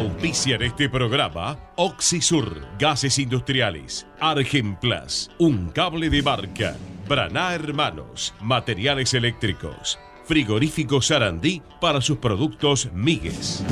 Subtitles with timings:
[0.00, 6.74] Auspician este programa Oxisur, Gases Industriales, Argenplas, Un Cable de Barca,
[7.06, 13.62] Braná Hermanos, Materiales Eléctricos, Frigorífico Sarandí para sus productos Migues.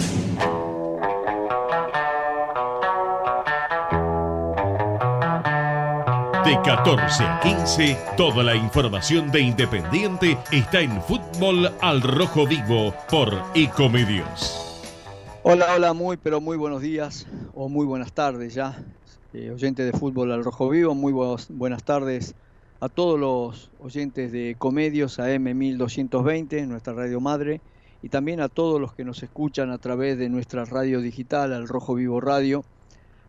[6.45, 12.95] De 14 a 15, toda la información de Independiente está en Fútbol al Rojo Vivo
[13.09, 14.68] por Ecomedios.
[15.51, 18.85] Hola, hola, muy pero muy buenos días o muy buenas tardes ya,
[19.33, 21.11] eh, oyentes de Fútbol al Rojo Vivo, muy
[21.49, 22.35] buenas tardes
[22.81, 27.63] a todos los oyentes de Comedios AM 1220, nuestra radio madre,
[28.03, 31.67] y también a todos los que nos escuchan a través de nuestra radio digital, al
[31.67, 32.63] Rojo Vivo Radio.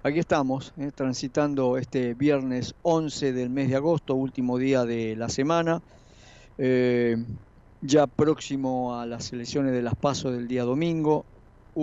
[0.03, 5.29] Aquí estamos, eh, transitando este viernes 11 del mes de agosto, último día de la
[5.29, 5.81] semana,
[6.57, 7.15] eh,
[7.81, 11.23] ya próximo a las elecciones de las PASO del día domingo,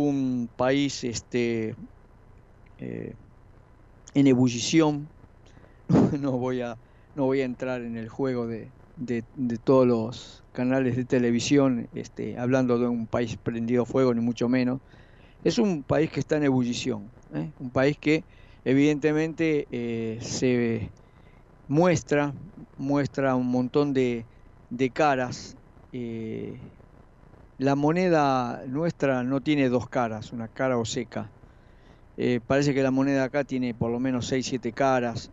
[0.03, 1.75] un país este,
[2.79, 3.15] eh,
[4.15, 5.09] en ebullición,
[6.21, 6.77] no voy a
[7.15, 8.69] no voy a entrar en el juego de,
[9.65, 14.81] todos los canales de televisión este, hablando de un país prendido fuego, ni mucho menos.
[15.43, 17.51] Es un país que está en ebullición, ¿eh?
[17.59, 18.23] un país que
[18.67, 20.91] evidentemente eh, se
[21.69, 22.35] muestra,
[22.77, 24.27] muestra un montón de,
[24.93, 25.57] caras.
[25.95, 26.59] Eh,
[27.59, 31.31] la moneda nuestra no tiene dos caras, una cara o seca.
[32.47, 35.31] parece que la moneda acá tiene por lo menos 6, 7 caras.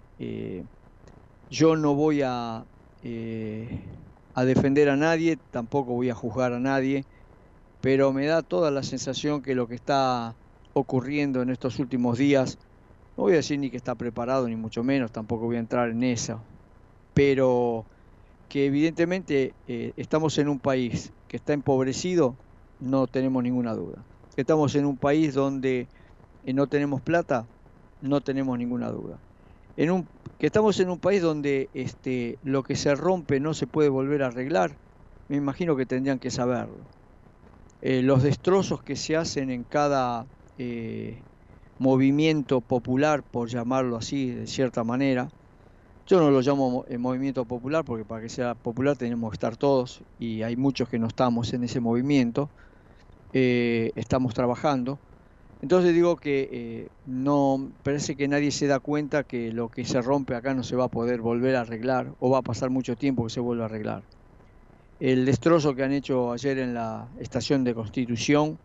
[1.53, 2.65] Yo no voy a,
[3.03, 3.67] eh,
[4.33, 7.05] a defender a nadie, tampoco voy a juzgar a nadie,
[7.79, 10.35] pero me da toda la sensación que lo que está
[10.73, 12.57] ocurriendo en estos últimos días,
[13.15, 15.89] no voy a decir ni que está preparado, ni mucho menos, tampoco voy a entrar
[15.89, 16.41] en eso,
[17.13, 17.85] pero
[18.49, 22.35] que evidentemente eh, estamos en un país que está empobrecido,
[22.79, 24.03] no tenemos ninguna duda.
[24.35, 25.87] Estamos en un país donde
[26.43, 27.47] eh, no tenemos plata,
[28.01, 29.17] no tenemos ninguna duda.
[29.75, 30.07] En un
[30.37, 34.23] que estamos en un país donde este, lo que se rompe no se puede volver
[34.23, 34.75] a arreglar,
[35.29, 36.75] me imagino que tendrían que saberlo.
[37.81, 40.25] Eh, los destrozos que se hacen en cada
[41.77, 45.29] movimiento popular, por llamarlo así de cierta manera,
[46.07, 49.57] yo no lo llamo eh, movimiento popular porque para que sea popular tenemos que estar
[49.57, 52.49] todos y hay muchos que no estamos en ese movimiento,
[53.33, 54.99] estamos trabajando
[55.63, 60.01] entonces digo que eh, no parece que nadie se da cuenta que lo que se
[60.01, 62.97] rompe acá no se va a poder volver a arreglar o va a pasar mucho
[62.97, 64.03] tiempo que se vuelva a arreglar.
[64.99, 68.57] El destrozo que han hecho ayer en la estación de Constitución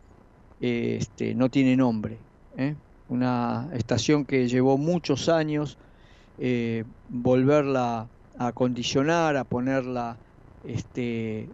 [0.60, 2.18] eh, este, no tiene nombre.
[2.56, 2.74] ¿eh?
[3.08, 5.78] Una estación que llevó muchos años
[7.08, 10.16] volverla a acondicionar, a ponerla
[10.64, 11.48] este,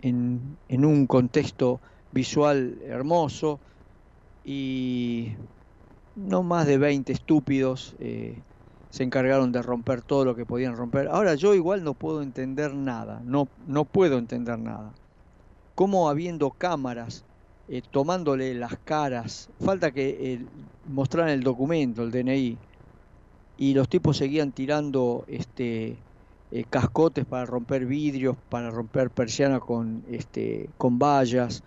[0.00, 1.80] en, en un contexto
[2.12, 3.60] visual hermoso
[4.44, 5.32] y
[6.16, 8.38] no más de 20 estúpidos eh,
[8.90, 11.08] se encargaron de romper todo lo que podían romper.
[11.08, 14.92] Ahora yo igual no puedo entender nada, no, no puedo entender nada.
[15.74, 17.24] ¿Cómo habiendo cámaras
[17.68, 20.46] eh, tomándole las caras, falta que eh,
[20.86, 22.56] mostraran el documento, el DNI,
[23.56, 25.96] y los tipos seguían tirando este,
[26.70, 31.62] cascotes para romper vidrios, para romper persianas con, este, con vallas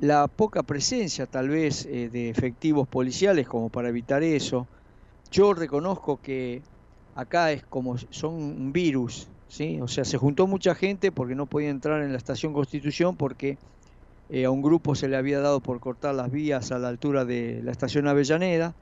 [0.00, 4.66] la poca presencia tal vez eh, de efectivos policiales como para evitar eso.
[5.30, 6.62] Yo reconozco que
[7.14, 9.80] acá es como son un virus, ¿sí?
[9.80, 13.58] O sea, se juntó mucha gente porque no podía entrar en la estación Constitución porque
[14.30, 17.24] eh, a un grupo se le había dado por cortar las vías a la altura
[17.24, 18.74] de la estación Avellaneda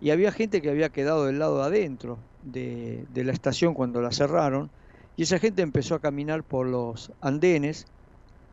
[0.00, 4.12] y había gente que había quedado del lado de adentro de, la estación cuando la
[4.12, 4.70] cerraron
[5.16, 7.86] y esa gente empezó a caminar por los andenes,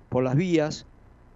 [0.10, 0.88] por las vías,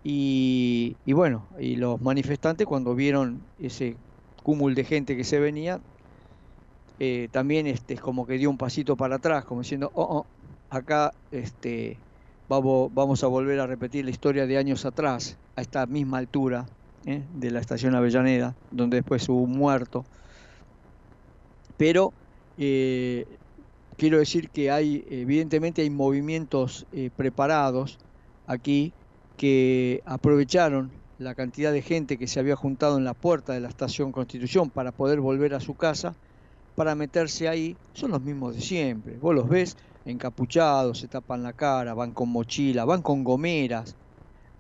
[0.03, 3.95] y, bueno, y los manifestantes cuando vieron ese
[4.41, 5.79] cúmulo de gente que se venía,
[6.99, 10.25] eh, también este, es como que dio un pasito para atrás, como diciendo, oh, oh
[10.71, 11.97] acá este,
[12.47, 16.65] vamos, vamos a volver a repetir la historia de años atrás, a esta misma altura
[17.05, 17.23] ¿eh?
[17.33, 20.05] de la estación Avellaneda, donde después hubo un muerto.
[21.77, 22.13] Pero
[22.57, 23.25] eh,
[23.97, 26.85] quiero decir que hay, evidentemente hay movimientos
[27.15, 27.97] preparados
[28.47, 28.93] aquí
[29.37, 33.67] que aprovecharon la cantidad de gente que se había juntado en la puerta de la
[33.67, 36.15] estación Constitución para poder volver a su casa,
[36.75, 39.17] para meterse ahí, son los mismos de siempre.
[39.17, 43.95] Vos los ves encapuchados, se tapan la cara, van con mochila, van con gomeras.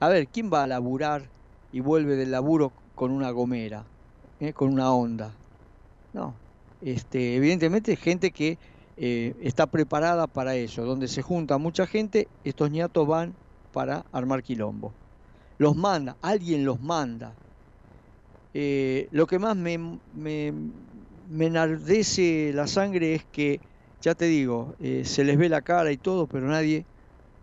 [0.01, 1.29] A ver, ¿quién va a laburar
[1.71, 3.85] y vuelve del laburo con una gomera,
[4.39, 5.31] eh, con una onda?
[6.13, 6.33] No,
[6.81, 8.57] este, evidentemente gente que
[8.97, 13.33] eh, está preparada para eso, donde se junta mucha gente, estos ñatos van
[13.71, 14.93] para armar quilombo.
[15.57, 17.33] los manda, alguien los manda.
[18.53, 19.77] Eh, lo que más me,
[20.15, 23.59] me, enardece la sangre es que,
[24.01, 26.85] ya te digo, se les ve la cara y todo, pero nadie,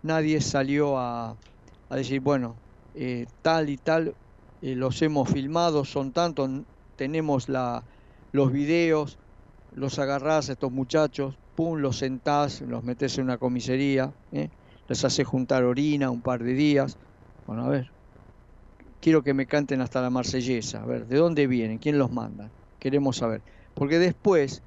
[0.03, 1.35] nadie salió a,
[1.91, 2.55] decir, bueno,
[2.97, 4.15] eh, tal y tal,
[4.61, 6.49] los hemos filmado, son tantos,
[6.95, 7.83] tenemos la,
[8.31, 9.19] los videos,
[9.75, 15.27] los agarrás a estos muchachos, pum, los sentás, los metes en una comisaría, les haces
[15.27, 16.97] juntar orina un par de días.
[17.45, 17.91] Bueno, a ver,
[18.99, 21.77] quiero que me canten hasta la marsellesa, a ver, ¿de dónde vienen?
[21.77, 22.49] ¿Quién los manda?
[22.79, 23.41] Queremos saber.
[23.73, 24.63] Porque después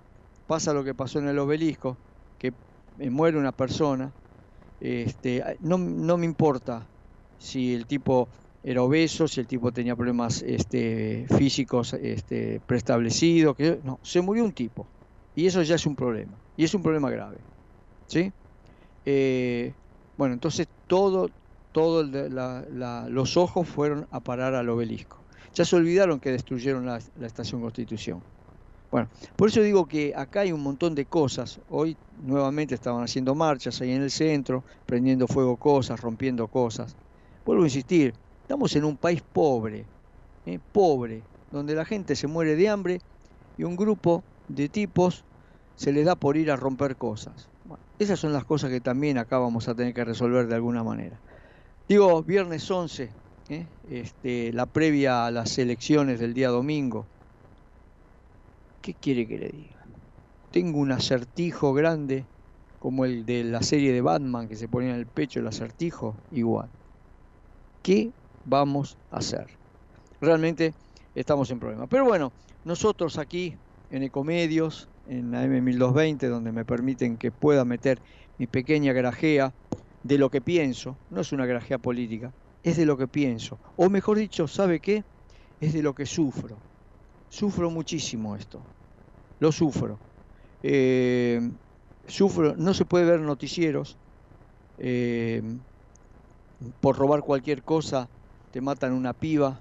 [0.47, 1.97] pasa lo que pasó en el obelisco,
[2.39, 2.53] que
[3.11, 4.13] muere una persona,
[4.81, 6.87] este, no, me importa
[7.41, 8.29] si el tipo
[8.63, 14.45] era obeso, si el tipo tenía problemas este, físicos este, preestablecidos, que, no, se murió
[14.45, 14.87] un tipo.
[15.35, 17.39] Y eso ya es un problema, y es un problema grave.
[18.07, 18.33] ¿sí?
[19.07, 19.73] Eh,
[20.17, 21.31] bueno, entonces todo,
[21.73, 25.19] todos los ojos fueron a parar al obelisco.
[25.55, 28.23] Ya se olvidaron que destruyeron la, estación Constitución.
[28.91, 31.61] Bueno, por eso digo que acá hay un montón de cosas.
[31.71, 36.97] Hoy nuevamente estaban haciendo marchas ahí en el centro, prendiendo fuego cosas, rompiendo cosas.
[37.45, 39.85] Vuelvo a insistir, estamos en un país pobre,
[40.47, 40.59] ¿eh?
[40.73, 43.01] pobre, donde la gente se muere de hambre
[43.57, 45.25] y un grupo de tipos
[45.77, 47.49] se les da por ir a romper cosas.
[47.65, 50.85] Bueno, esas son las cosas que también acá vamos a tener que resolver de alguna
[50.85, 51.19] manera.
[51.89, 53.11] Digo, viernes 11,
[53.49, 53.67] ¿eh?
[53.91, 57.07] este, la previa a las elecciones del día domingo.
[58.83, 59.85] ¿Qué quiere que le diga?
[60.51, 62.25] Tengo un acertijo grande,
[62.79, 66.15] como el de la serie de Batman que se ponía en el pecho el acertijo,
[66.33, 66.69] igual.
[67.83, 68.13] ¿Qué
[68.45, 69.47] vamos a hacer?
[70.21, 70.75] Realmente
[71.15, 71.87] estamos en problema.
[71.87, 72.33] Pero bueno,
[72.65, 73.57] nosotros aquí
[73.91, 78.03] en Ecomedios, en la M1220, donde me permiten que pueda meter
[78.39, 79.55] mi pequeña grajea,
[80.03, 82.33] de lo que pienso, no es una grajea política,
[82.63, 83.61] es de lo que pienso.
[83.77, 85.05] O mejor dicho, ¿sabe qué?
[85.61, 86.57] Es de lo que sufro.
[87.29, 88.63] Sufro muchísimo esto.
[89.39, 90.01] Lo sufro.
[90.63, 91.41] Eh,
[92.07, 93.99] sufro, no se puede ver noticieros.
[94.79, 95.43] Eh,
[96.81, 98.09] por robar cualquier cosa
[98.53, 99.61] te matan una piba,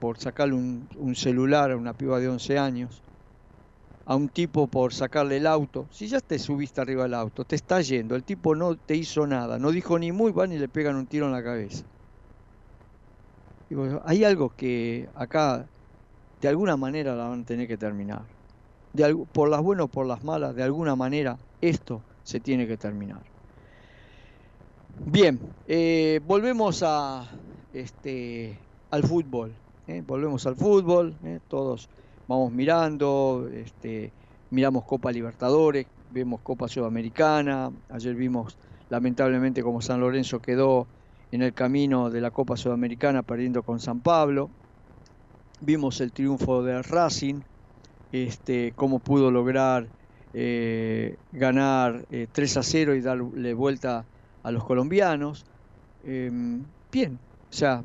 [0.00, 3.02] por sacarle un, celular a una piba de 11 años
[4.06, 7.54] a un tipo por sacarle el auto, si ya te subiste arriba del auto, te
[7.54, 10.68] está yendo, el tipo no te hizo nada, no dijo ni muy, van y le
[10.68, 11.84] pegan un tiro en la cabeza.
[13.68, 15.68] Digo, hay algo que acá
[16.40, 18.22] de alguna manera la van a tener que terminar.
[19.32, 23.29] Por las buenas o por las malas, de alguna manera esto se tiene que terminar.
[24.98, 27.28] Bien, eh, volvemos a,
[27.72, 28.58] este,
[28.90, 29.52] al fútbol.
[29.90, 30.02] ¿eh?
[30.06, 31.40] volvemos al fútbol, ¿eh?
[31.48, 31.88] todos
[32.28, 34.12] vamos mirando, este,
[34.50, 38.56] miramos Copa Libertadores, vemos Copa Sudamericana, ayer vimos
[38.88, 40.86] lamentablemente como San Lorenzo quedó
[41.32, 44.50] en el camino de la Copa Sudamericana perdiendo con San Pablo,
[45.60, 47.40] vimos el triunfo de Racing,
[48.12, 49.86] este, cómo pudo lograr
[51.32, 54.04] ganar 3 eh, a 0 y darle vuelta a
[54.44, 55.44] los colombianos.
[56.04, 57.18] Em, bien,
[57.50, 57.82] o sea,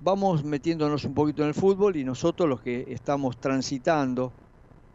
[0.00, 4.32] vamos metiéndonos un poquito en el fútbol y nosotros los que estamos transitando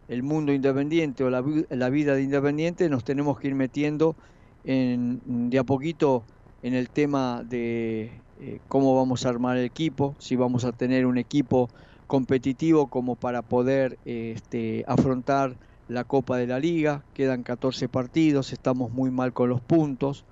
[0.07, 1.41] el mundo independiente o la,
[1.89, 4.15] vida de independiente nos tenemos que ir metiendo
[4.63, 6.23] en, de a poquito
[6.63, 11.05] en el tema de eh, cómo vamos a armar el equipo, si vamos a tener
[11.05, 11.69] un equipo
[12.07, 15.55] competitivo como para poder este, afrontar
[15.87, 17.03] la Copa de la Liga.
[17.13, 20.25] Quedan 14 partidos, estamos muy mal con los puntos.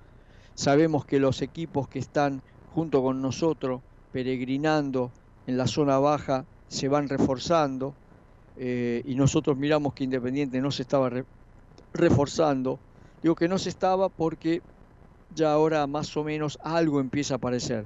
[0.58, 2.42] Sabemos que los equipos que están
[2.74, 5.12] junto con nosotros peregrinando
[5.46, 7.94] en la zona baja se van reforzando
[8.56, 11.12] eh, y nosotros miramos que Independiente no se estaba
[11.92, 12.80] reforzando.
[13.22, 14.60] Digo que no se estaba porque
[15.32, 17.84] ya ahora más o menos algo empieza a aparecer.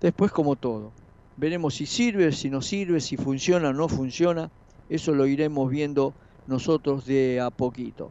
[0.00, 0.90] Después como todo,
[1.36, 4.50] veremos si sirve, si no sirve, si funciona o no funciona.
[4.88, 6.12] Eso lo iremos viendo
[6.48, 8.10] nosotros de a poquito.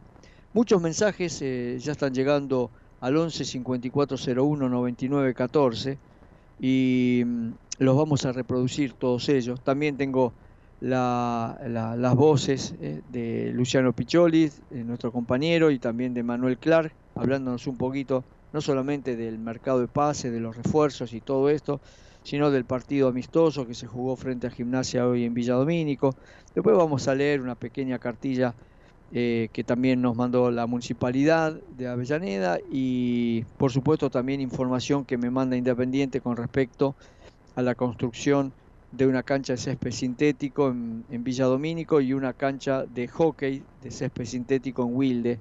[0.54, 2.70] Muchos mensajes eh, ya están llegando
[3.02, 5.98] al 11 5401 99 14
[6.60, 7.48] y mm,
[7.80, 9.60] los vamos a reproducir todos ellos.
[9.60, 10.32] También tengo
[10.80, 17.76] las voces eh, de Luciano Piccoli, nuestro compañero, y también de Manuel Clark, hablándonos un
[17.76, 21.80] poquito no solamente del mercado de pase, de los refuerzos y todo esto,
[22.22, 26.14] sino del partido amistoso que se jugó frente a Gimnasia hoy en Villa Domínico.
[26.54, 28.54] Después vamos a leer una pequeña cartilla
[29.14, 35.18] eh, que también nos mandó la municipalidad de Avellaneda y por supuesto también información que
[35.18, 36.94] me manda Independiente con respecto
[37.54, 38.54] a la construcción
[38.90, 43.90] de una cancha de césped sintético en, Villa Domínico y una cancha de hockey de
[43.90, 45.38] césped sintético en Wilde.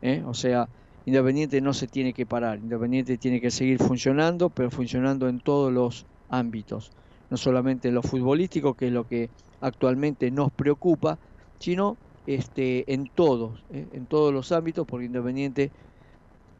[0.00, 0.24] ¿eh?
[0.26, 0.68] O sea,
[1.06, 5.72] Independiente no se tiene que parar, Independiente tiene que seguir funcionando, pero funcionando en todos
[5.72, 6.90] los ámbitos,
[7.30, 11.18] no solamente en lo futbolístico, que es lo que actualmente nos preocupa,
[11.60, 13.86] sino este, en todos, ¿eh?
[13.92, 15.70] en todos los ámbitos, porque Independiente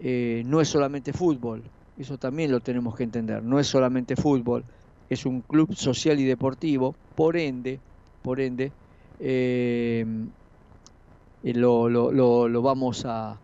[0.00, 1.62] eh, no es solamente fútbol,
[1.98, 4.64] eso también lo tenemos que entender, no es solamente fútbol,
[5.08, 7.78] es un club social y deportivo, por ende,
[8.22, 8.72] por ende,
[9.20, 10.04] eh,
[11.44, 13.38] lo, lo, vamos a,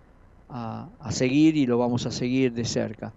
[0.49, 3.13] a, seguir y lo vamos a seguir de cerca.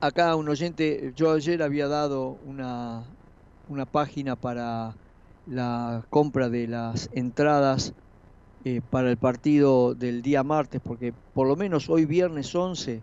[0.00, 3.02] acá un oyente, yo ayer había dado una,
[3.68, 4.94] una página para
[5.48, 7.94] la compra de las entradas
[8.64, 13.02] eh, para el partido del día martes, porque por lo menos hoy viernes 11,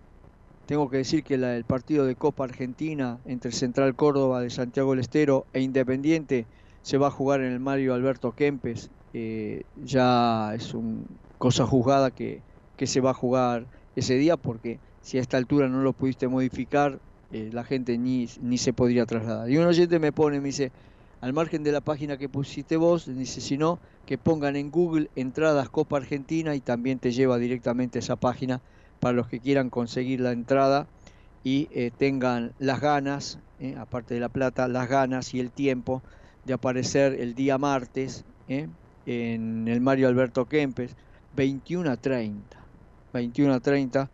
[0.66, 5.00] tengo que decir que el partido de Copa Argentina entre Central Córdoba de Santiago del
[5.00, 6.46] Estero e Independiente
[6.82, 8.90] se va a jugar en el Mario Alberto Kempes.
[9.14, 11.04] Eh, ya es una
[11.38, 12.42] cosa juzgada que,
[12.78, 16.28] que, se va a jugar ese día, porque si a esta altura no lo pudiste
[16.28, 17.00] modificar,
[17.32, 19.50] eh, la gente ni, ni se podría trasladar.
[19.50, 20.72] Y un oyente me pone, me dice,
[21.22, 25.10] al margen de la página que pusiste vos, dice, si no, que pongan en Google
[25.16, 28.62] entradas Copa Argentina y también te lleva directamente a esa página
[29.00, 30.88] para los que quieran conseguir la entrada
[31.44, 36.02] y eh, tengan las ganas, eh, aparte de la plata, las ganas y el tiempo
[36.44, 38.68] de aparecer el día martes eh,
[39.06, 40.96] en el Mario Alberto Kempes,
[41.36, 42.58] 21 a 30.
[43.14, 44.10] 21 a 30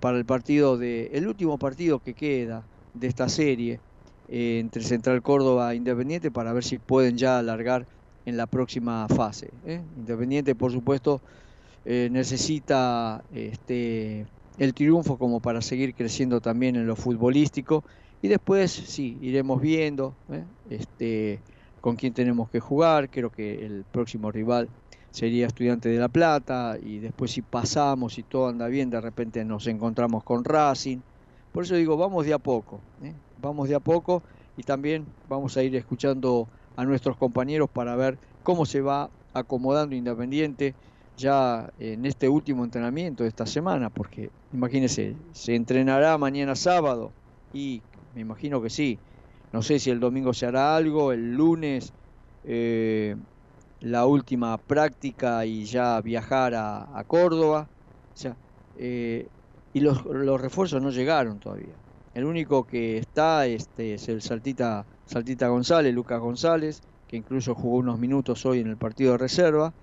[0.00, 2.64] para el partido de, el último partido que queda
[2.94, 3.78] de esta serie
[4.28, 7.86] eh, entre Central Córdoba e Independiente para ver si pueden ya alargar
[8.24, 9.50] en la próxima fase.
[9.64, 9.80] ¿eh?
[9.96, 11.20] Independiente, por supuesto,
[11.84, 14.26] eh, necesita este,
[14.58, 17.84] el triunfo como para seguir creciendo también en lo futbolístico
[18.20, 20.14] y después sí, iremos viendo
[20.68, 21.38] este,
[21.80, 23.08] con quién tenemos que jugar.
[23.08, 24.68] Creo que el próximo rival
[25.12, 29.44] sería Estudiante de La Plata y después si pasamos y todo anda bien, de repente
[29.44, 30.98] nos encontramos con Racing.
[31.52, 32.80] Por eso digo, vamos de a poco
[33.40, 34.22] vamos de a poco
[34.56, 39.94] y también vamos a ir escuchando a nuestros compañeros para ver cómo se va acomodando
[39.94, 40.74] Independiente
[41.16, 47.10] ya en este último entrenamiento de esta semana, porque imagínense, se entrenará mañana sábado
[47.52, 47.80] y
[48.14, 48.98] me imagino que sí.
[49.52, 51.92] No sé si el domingo se hará algo, el lunes
[52.44, 53.16] eh,
[53.80, 57.68] la última práctica y ya viajar a, Córdoba.
[58.14, 58.36] O sea,
[58.78, 59.26] eh,
[59.72, 61.74] y los, los refuerzos no llegaron todavía.
[62.16, 67.76] El único que está este, es el Saltita, Saltita González, Lucas González, que incluso jugó
[67.76, 69.74] unos minutos hoy en el partido de reserva.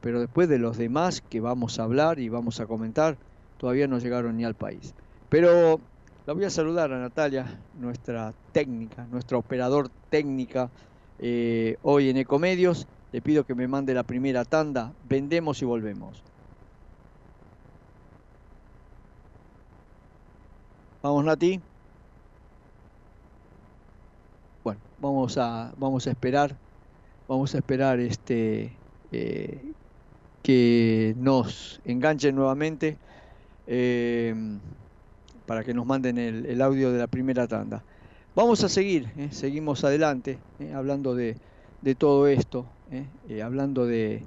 [0.00, 3.18] Pero después de los demás que vamos a hablar y vamos a comentar,
[3.58, 4.94] todavía no llegaron ni al país.
[5.28, 5.78] Pero
[6.26, 10.70] la voy a saludar a Natalia, nuestra técnica, nuestra operador técnica
[11.18, 12.86] eh, hoy en Ecomedios.
[13.12, 14.90] Le pido que me mande la primera tanda.
[15.06, 16.22] Vendemos y volvemos.
[21.02, 21.60] Vamos, Nati.
[24.64, 26.56] Bueno, vamos a, vamos a esperar,
[27.28, 28.72] vamos a esperar este
[29.12, 29.60] eh,
[30.42, 32.98] que nos enganchen nuevamente
[33.66, 34.34] eh,
[35.46, 37.82] para que nos manden el, audio de la primera tanda.
[38.34, 40.38] Vamos a seguir, eh, seguimos adelante,
[40.74, 41.36] hablando de,
[41.82, 42.66] de, todo esto,
[43.42, 44.24] hablando de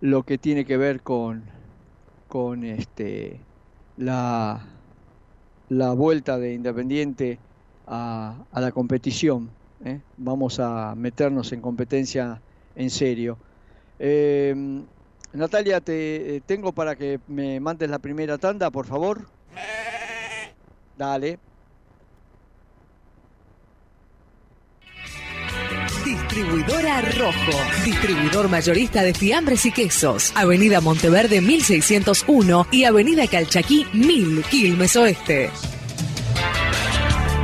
[0.00, 1.42] lo que tiene que ver con,
[2.28, 3.40] con este,
[3.96, 4.62] la,
[5.68, 7.38] la vuelta de Independiente
[7.86, 9.50] a, la competición.
[9.84, 10.00] ¿Eh?
[10.16, 12.40] Vamos a meternos en competencia
[12.74, 13.38] en serio.
[13.98, 14.54] Eh,
[15.32, 19.26] Natalia, te eh, tengo para que me mandes la primera tanda, por favor.
[20.96, 21.38] Dale.
[26.04, 30.32] Distribuidora Rojo, distribuidor mayorista de fiambres y quesos.
[30.36, 35.50] Avenida Monteverde 1601 y Avenida Calchaquí 1000, Quilmes Oeste.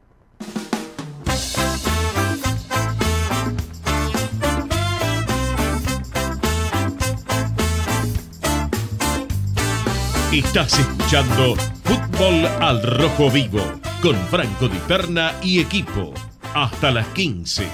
[10.31, 13.59] Estás escuchando Fútbol al Rojo Vivo
[14.01, 16.13] con Franco Di Perna y equipo.
[16.55, 17.67] Hasta las 15.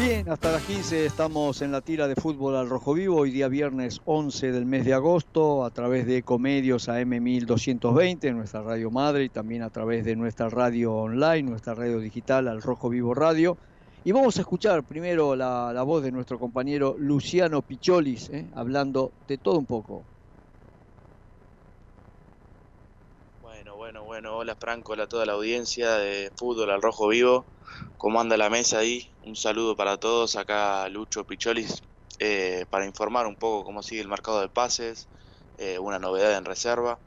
[0.00, 3.46] Bien, hasta las 15 estamos en la tira de fútbol al rojo vivo, hoy día
[3.46, 9.28] viernes 11 del mes de agosto, a través de Comedios AM1220, nuestra radio madre, y
[9.28, 13.56] también a través de nuestra radio online, nuestra radio digital al rojo vivo radio.
[14.04, 18.44] Y vamos a escuchar primero la, voz de nuestro compañero Luciano Picholis, ¿eh?
[18.56, 20.02] hablando de todo un poco.
[24.12, 27.46] Bueno, hola Franco, hola a toda la audiencia de Fútbol al Rojo Vivo.
[27.96, 29.10] ¿Cómo anda la mesa ahí?
[29.22, 30.36] Un saludo para todos.
[30.36, 31.82] Acá Lucho Picholis
[32.18, 35.08] eh, para informar un poco cómo sigue el mercado de pases,
[35.56, 36.98] eh, una novedad en reserva.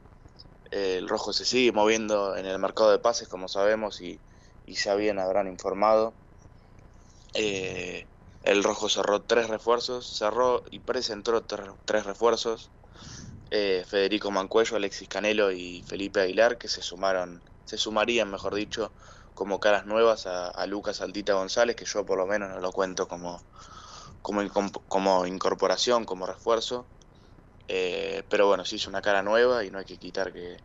[0.72, 4.18] Eh, el Rojo se sigue moviendo en el mercado de pases, como sabemos, y,
[4.66, 6.12] ya bien habrán informado.
[7.34, 11.40] el Rojo cerró tres refuerzos, cerró y presentó
[11.84, 12.68] tres refuerzos.
[13.50, 18.92] Eh, Federico Mancuello, Alexis Canelo y Felipe Aguilar, que se sumaron, se sumarían, mejor dicho,
[19.34, 23.06] como caras nuevas a, Lucas Altita González, que yo por lo menos no lo cuento
[23.06, 23.42] como,
[24.22, 26.86] como, incorporación, como refuerzo.
[27.68, 30.56] Eh, pero bueno, sí es una cara nueva y no hay que quitar que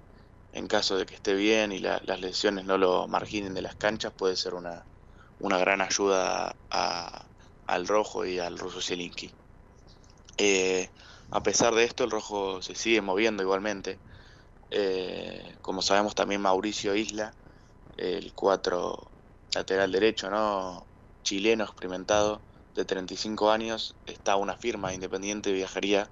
[0.53, 4.13] en caso de que esté bien y las lesiones no lo marginen de las canchas,
[4.13, 4.85] puede ser una,
[5.39, 9.31] una gran ayuda al rojo y al ruso Zielinski.
[10.37, 10.89] Eh,
[11.31, 13.97] a pesar de esto, el rojo se sigue moviendo igualmente.
[14.69, 17.33] Eh, como sabemos también Mauricio Isla,
[17.97, 19.11] el 4
[19.55, 20.85] lateral derecho, ¿no?
[21.23, 22.41] chileno experimentado
[22.75, 26.09] de 35 años, está una firma independiente, viajaría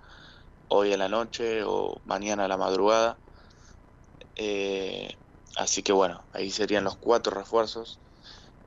[0.70, 3.18] hoy a la noche o mañana a la madrugada.
[4.36, 5.18] Eh,
[5.58, 8.00] así que bueno, ahí serían los cuatro refuerzos.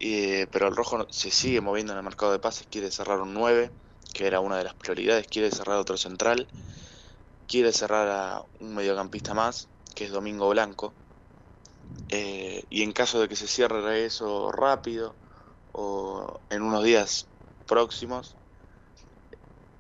[0.01, 3.35] Eh, pero el rojo se sigue moviendo en el mercado de pases, quiere cerrar un
[3.35, 3.71] 9
[4.13, 6.49] que era una de las prioridades, quiere cerrar otro central,
[7.47, 10.95] quiere cerrar a un mediocampista más, que es Domingo Blanco,
[12.09, 15.15] eh, y en caso de que se cierre eso rápido
[15.73, 17.27] o en unos días
[17.67, 18.37] próximos,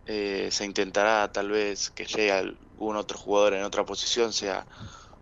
[0.06, 4.66] eh, se intentará tal vez que llegue algún otro jugador en otra posición, sea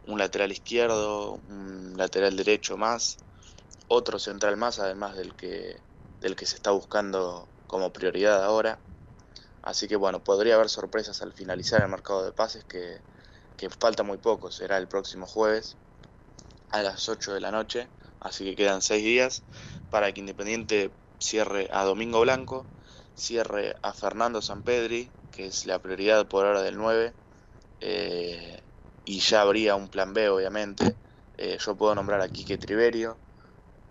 [0.06, 3.18] un lateral izquierdo, un lateral derecho más,
[3.88, 5.80] otro central más, además del que,
[6.20, 8.78] del que se está buscando como prioridad ahora.
[9.62, 13.02] Así que bueno, podría haber sorpresas al finalizar el mercado de pases que,
[13.78, 15.76] falta muy poco, será el próximo jueves
[16.70, 17.88] a las 8 de la noche,
[18.20, 19.42] así que quedan 6 días
[19.90, 22.66] para que Independiente cierre a Domingo Blanco,
[23.14, 27.12] cierre a Fernando Sampedri, que es la prioridad por hora del 9,
[27.80, 28.62] eh,
[29.04, 30.96] y ya habría un plan B obviamente.
[31.36, 33.18] Eh, yo puedo nombrar a Quique Triverio,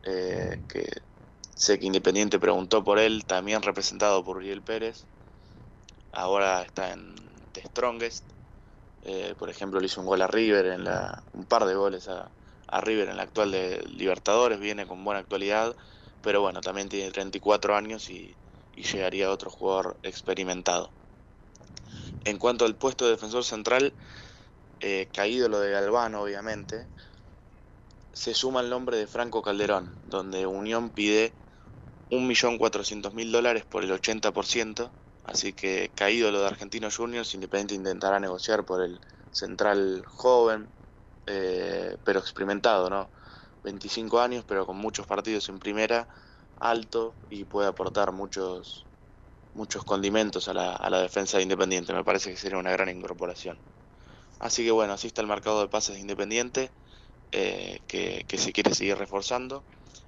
[0.03, 0.87] eh, que
[1.55, 5.05] sé que Independiente preguntó por él, también representado por Uriel Pérez
[6.11, 7.15] ahora está en
[7.53, 8.23] The Strongest.
[9.03, 12.07] Eh, por ejemplo, le hizo un gol a River, en la, un par de goles
[12.07, 12.29] a,
[12.81, 15.75] River en la actual de Libertadores, viene con buena actualidad,
[16.21, 18.35] pero bueno, también tiene 34 años y,
[18.75, 20.89] llegaría otro jugador experimentado.
[22.23, 23.91] En cuanto al puesto de defensor central,
[24.79, 26.87] eh, caído lo de Galván, obviamente,
[28.13, 31.33] se suma el nombre de Franco Calderón, donde Unión pide
[32.11, 34.89] 1.400.000 dólares por el 80%,
[35.31, 38.99] Así que caído lo de Argentinos Juniors, Independiente intentará negociar por el
[39.31, 40.73] central joven,
[41.27, 43.11] eh, pero experimentado, ¿no?
[43.63, 46.09] 25 años, pero con muchos partidos en primera,
[46.57, 48.87] alto y puede aportar muchos,
[49.53, 51.93] muchos condimentos a la, a la defensa de Independiente.
[51.93, 53.61] Me parece que sería una gran incorporación.
[54.39, 56.71] Así que bueno, así está el mercado de pases de Independiente.
[57.31, 59.65] eh, que, se quiere seguir reforzando.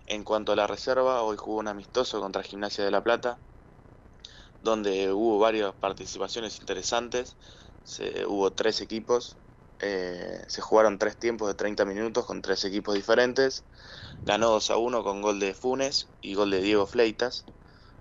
[0.07, 3.41] En cuanto a la reserva, hoy jugó un amistoso contra Gimnasia de la Plata,
[4.63, 7.36] donde hubo varias participaciones interesantes.
[8.28, 9.36] hubo tres equipos,
[9.84, 13.63] eh, se jugaron tres tiempos de 30 minutos con tres equipos diferentes.
[14.26, 17.45] Ganó 2 a 1 con gol de Funes y gol de Diego Fleitas.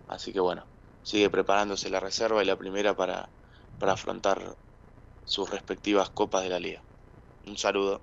[0.06, 0.64] Así que bueno,
[1.02, 3.30] sigue preparándose la reserva y la primera para,
[3.78, 4.56] para afrontar
[5.24, 6.82] sus respectivas copas de la liga.
[7.46, 8.02] Un saludo.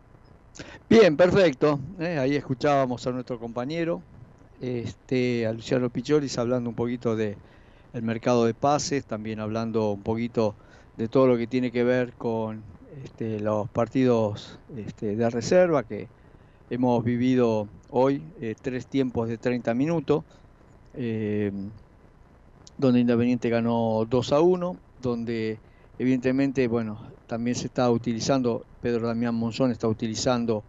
[0.90, 1.80] Bien, perfecto.
[2.00, 4.02] Eh, ahí escuchábamos a nuestro compañero,
[4.60, 7.38] este, a Luciano Picholis, hablando un poquito de
[7.98, 10.56] el mercado de pases, también hablando un poquito
[10.98, 12.62] de todo lo que tiene que ver con
[13.04, 16.08] este, los partidos este, de reserva que
[16.70, 20.24] hemos vivido hoy, eh, tres tiempos de 30 minutos,
[20.94, 21.52] eh,
[22.78, 25.58] donde Independiente ganó 2 a 1, donde
[25.98, 30.64] evidentemente, bueno, también se está utilizando, Pedro Damián Monzón está utilizando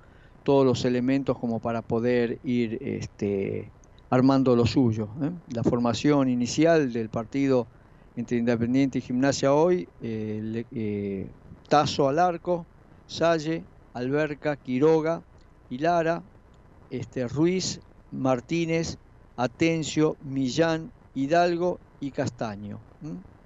[0.44, 3.70] todos los elementos como para poder ir este,
[4.10, 5.08] armando lo suyo.
[5.22, 5.30] ¿eh?
[5.52, 7.66] La formación inicial del partido
[8.16, 11.26] entre Independiente y Gimnasia hoy, eh, eh,
[11.68, 12.66] Tazo al arco,
[13.06, 13.62] Salle,
[13.94, 15.22] Alberca, Quiroga,
[15.70, 16.22] Hilara,
[16.90, 18.98] este, Ruiz, Martínez,
[19.36, 22.80] Atencio, Millán, Hidalgo y Castaño.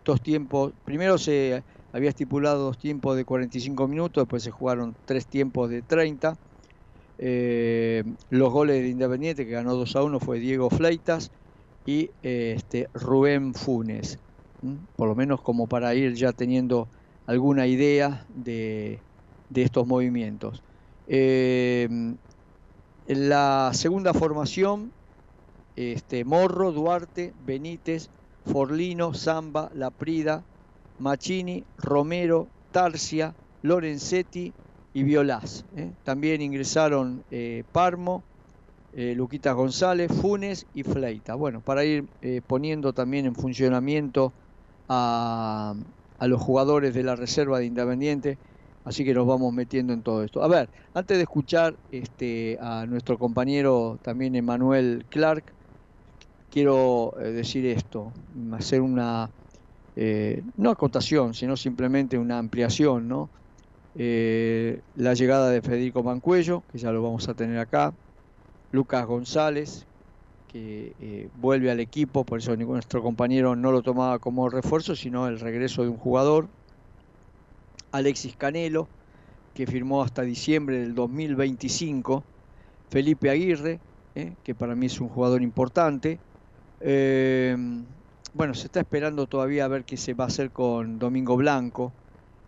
[0.04, 5.26] Dos tiempos, primero se había estipulado dos tiempos de 45 minutos, después se jugaron tres
[5.26, 6.36] tiempos de 30.
[7.24, 11.30] Eh, los goles de Independiente, que ganó 2 a 1, fue Diego Fleitas
[11.86, 14.18] y este, Rubén Funes.
[14.96, 16.88] Por lo menos como para ir ya teniendo
[17.26, 18.98] alguna idea de,
[19.54, 20.64] estos movimientos.
[21.06, 21.86] Eh,
[23.06, 24.90] en la segunda formación,
[25.76, 28.10] este, Morro, Duarte, Benítez,
[28.46, 30.42] Forlino, Zamba, Laprida,
[30.98, 33.32] Machini, Romero, Tarsia,
[33.62, 34.52] Lorenzetti
[34.94, 35.64] y Violás.
[35.76, 35.90] ¿eh?
[36.04, 38.22] También ingresaron eh, Parmo,
[38.94, 39.16] eh,
[39.54, 41.34] González, Funes y Fleita.
[41.34, 42.04] Bueno, para ir
[42.46, 44.32] poniendo también en funcionamiento
[44.88, 45.74] a,
[46.20, 48.38] los jugadores de la reserva de Independiente,
[48.84, 50.42] así que nos vamos metiendo en todo esto.
[50.42, 55.44] A ver, antes de escuchar este, a nuestro compañero también Emanuel Clark,
[56.50, 58.12] quiero decir esto,
[58.52, 59.30] hacer una
[59.94, 63.28] eh, no acotación, sino simplemente una ampliación, ¿no?
[63.94, 67.92] Eh, la llegada de Federico Mancuello, que ya lo vamos a tener acá,
[68.70, 69.84] Lucas González,
[70.50, 75.28] que eh, vuelve al equipo, por eso nuestro compañero no lo tomaba como refuerzo, sino
[75.28, 76.48] el regreso de un jugador,
[77.90, 78.88] Alexis Canelo,
[79.54, 82.24] que firmó hasta diciembre del 2025,
[82.90, 83.78] Felipe Aguirre,
[84.42, 86.18] que para mí es un jugador importante,
[88.34, 91.92] bueno, se está esperando todavía a ver qué se va a hacer con Domingo Blanco.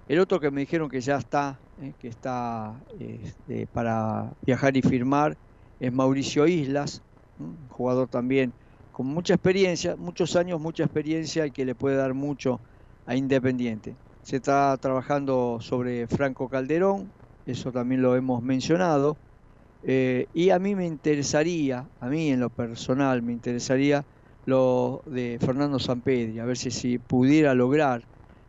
[0.06, 4.82] El otro que me dijeron que ya está, eh, que está este, para viajar y
[4.82, 5.36] firmar,
[5.80, 7.02] es Mauricio Islas,
[7.38, 8.52] un jugador también
[8.92, 12.60] con mucha experiencia, muchos años, mucha experiencia y que le puede dar mucho
[13.06, 13.96] a Independiente.
[14.22, 17.10] Se está trabajando sobre Franco Calderón,
[17.44, 19.16] eso también lo hemos mencionado.
[19.82, 24.04] Eh, y a mí me interesaría, a mí en lo personal, me interesaría
[24.44, 28.02] lo de Fernando Sampedri, a ver si, si pudiera lograr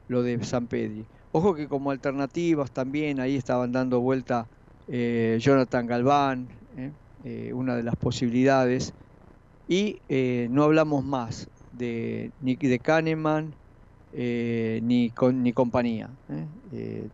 [0.08, 1.06] lo de Sampedri.
[1.38, 4.48] Ojo que como alternativas también ahí estaban dando vuelta
[4.88, 6.94] eh, Jonathan Galván, eh,
[7.26, 8.94] eh, una de las posibilidades,
[9.68, 10.00] y
[10.50, 13.54] no hablamos más de, ni de Kahneman
[14.14, 16.10] ni, con, ni compañía,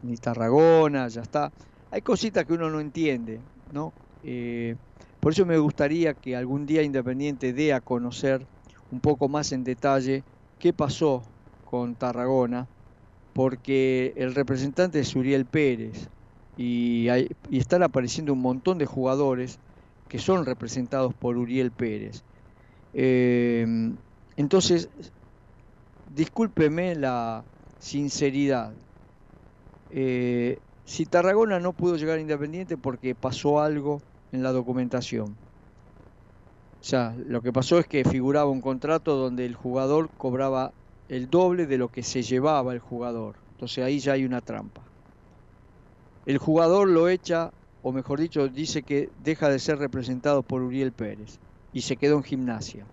[0.04, 1.52] ni Tarragona, ya está.
[1.90, 3.96] Hay cositas que uno no entiende, ¿no?
[5.20, 8.48] por eso me gustaría que algún día Independiente dé a conocer
[8.92, 10.26] un poco más en detalle
[10.60, 11.24] qué pasó
[11.64, 12.70] con Tarragona,
[13.34, 16.10] porque el representante es Uriel Pérez
[16.58, 17.08] y,
[17.52, 19.60] están apareciendo un montón de jugadores
[20.10, 22.24] que son representados por Uriel Pérez.
[22.94, 23.96] Em,
[24.36, 24.90] entonces,
[26.14, 27.44] discúlpeme la
[27.80, 28.74] sinceridad.
[29.92, 34.02] Eh, si Tarragona no pudo llegar Independiente porque pasó algo
[34.34, 35.36] en la documentación,
[36.82, 40.74] o sea, lo que pasó es que figuraba un contrato donde el jugador cobraba
[41.12, 43.36] el doble de lo que se llevaba el jugador.
[43.52, 44.82] Entonces ahí ya hay una trampa.
[46.26, 47.52] El jugador lo echa,
[47.84, 51.38] o mejor dicho, dice que deja de ser representado por Uriel Pérez
[51.74, 52.86] y se quedó en gimnasia.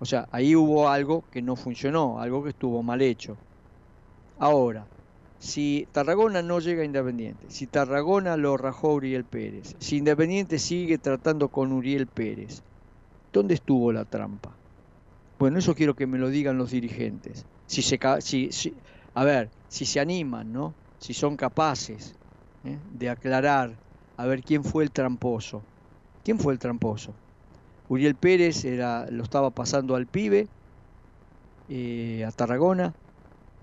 [0.00, 3.36] O sea, ahí hubo algo que no funcionó, algo que estuvo mal hecho.
[4.40, 4.84] Ahora,
[5.38, 10.98] si Tarragona no llega a Independiente, si Tarragona lo rajó Uriel Pérez, si Independiente sigue
[10.98, 12.62] tratando con Uriel Pérez,
[13.32, 14.59] ¿dónde estuvo la trampa?
[15.40, 17.46] Bueno, eso quiero que me lo digan los dirigentes.
[17.66, 18.76] Si se, si,
[19.14, 20.74] a ver, si se animan, ¿no?
[20.98, 22.14] Si son capaces
[22.62, 22.78] ¿eh?
[22.92, 23.74] de aclarar
[24.18, 25.64] a ver quién fue el tramposo.
[26.22, 27.14] ¿Quién fue el tramposo?
[27.88, 30.46] Uriel Pérez era, lo estaba pasando al pibe,
[31.68, 32.92] eh, a Tarragona.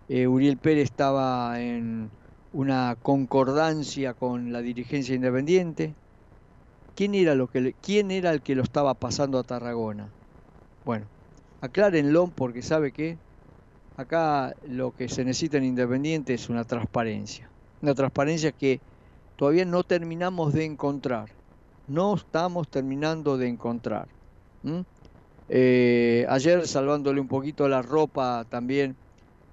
[0.07, 2.09] Eh, Uriel Pérez estaba en
[2.53, 5.93] una concordancia con la dirigencia independiente.
[6.95, 10.09] ¿Quién era, lo que ¿Quién era el que lo estaba pasando a Tarragona?
[10.83, 11.05] Bueno,
[11.61, 13.17] aclárenlo porque sabe que
[13.95, 17.49] acá lo que se necesita en Independiente es una transparencia.
[17.81, 18.79] Una transparencia que
[19.35, 21.29] todavía no terminamos de encontrar.
[21.87, 24.07] No estamos terminando de encontrar.
[25.49, 28.95] Eh, ayer, salvándole un poquito la ropa también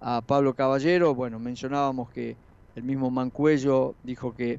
[0.00, 2.36] a Pablo Caballero, bueno, mencionábamos que
[2.74, 4.58] el mismo Mancuello dijo que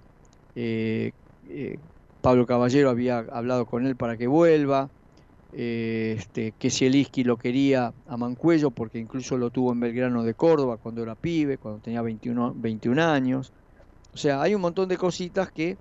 [0.55, 1.12] eh,
[1.49, 1.77] eh,
[2.21, 4.89] Pablo Caballero había hablado con él para que vuelva,
[5.57, 10.75] este, que Zielinski lo quería a Mancuello porque incluso lo tuvo en Belgrano de Córdoba
[10.75, 13.53] cuando era pibe, cuando tenía 21, 21 años.
[14.13, 15.77] O sea, hay un montón de cositas que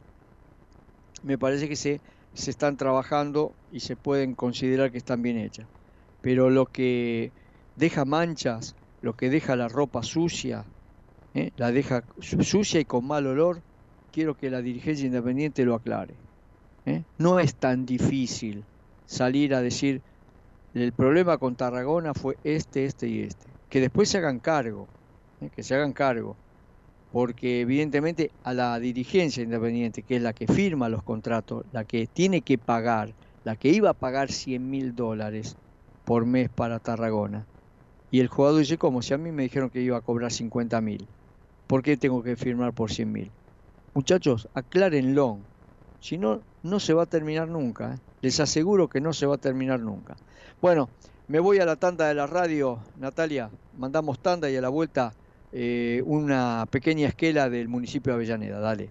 [1.24, 2.00] me parece que se,
[2.34, 5.66] se están trabajando y se pueden considerar que están bien hechas.
[6.20, 7.32] Pero lo que
[7.74, 10.64] deja manchas, lo que deja la ropa sucia,
[11.34, 11.50] ¿eh?
[11.56, 13.60] la deja sucia y con mal olor,
[14.12, 16.14] quiero que la dirigencia independiente lo aclare.
[16.86, 17.02] ¿eh?
[17.18, 18.62] No es tan difícil
[19.06, 20.02] salir a decir,
[20.74, 23.46] el problema con Tarragona fue este, este y este.
[23.68, 24.88] Que después se hagan cargo,
[25.40, 25.50] ¿eh?
[25.54, 26.36] que se hagan cargo
[27.14, 32.08] porque evidentemente a la dirigencia independiente, que es la que firma los contratos, la que
[32.08, 33.14] tiene que pagar,
[33.44, 35.54] la que iba a pagar 100 mil dólares
[36.04, 37.46] por mes para Tarragona,
[38.10, 39.00] y el jugador dice, ¿cómo?
[39.00, 41.06] Si a mí me dijeron que iba a cobrar 50 mil,
[41.68, 43.30] ¿por qué tengo que firmar por 100 mil?
[43.94, 45.38] Muchachos, aclárenlo,
[46.04, 47.98] si no, no se va a terminar nunca, ¿eh?
[48.20, 50.16] les aseguro que no se va a terminar nunca.
[50.60, 50.90] Bueno,
[51.28, 55.14] me voy a la tanda de la radio, Natalia, mandamos tanda y a la vuelta
[55.50, 58.60] eh, una pequeña esquela del municipio de Avellaneda.
[58.60, 58.90] Dale.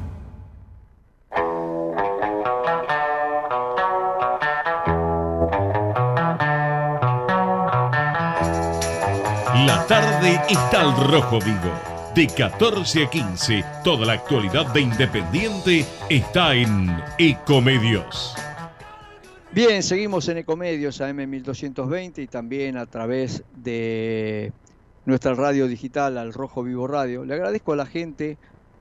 [9.91, 11.69] Tarde está al rojo vivo.
[12.15, 18.33] De 14 a 15, toda la actualidad de Independiente está en Ecomedios.
[19.51, 24.53] Bien, seguimos en Ecomedios AM1220 y también a través de
[25.05, 27.25] nuestra radio digital al Rojo Vivo Radio.
[27.25, 28.37] Le agradezco a la gente,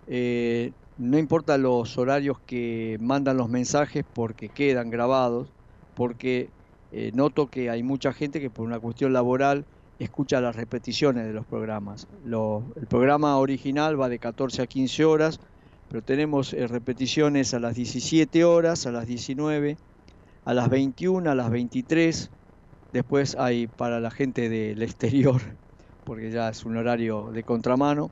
[0.06, 5.48] eh, no importa los horarios que mandan los mensajes porque quedan grabados,
[5.96, 6.50] porque
[6.92, 9.64] eh, noto que hay mucha gente que por una cuestión laboral
[10.00, 12.08] escucha las repeticiones de los programas.
[12.24, 15.40] El programa original va de 14 a 15 horas,
[15.88, 19.76] pero tenemos eh, repeticiones a las 17 horas, a las 19,
[20.46, 22.30] a las 21, a las 23.
[22.94, 25.40] Después hay para la gente del exterior,
[26.04, 28.10] porque ya es un horario de contramano,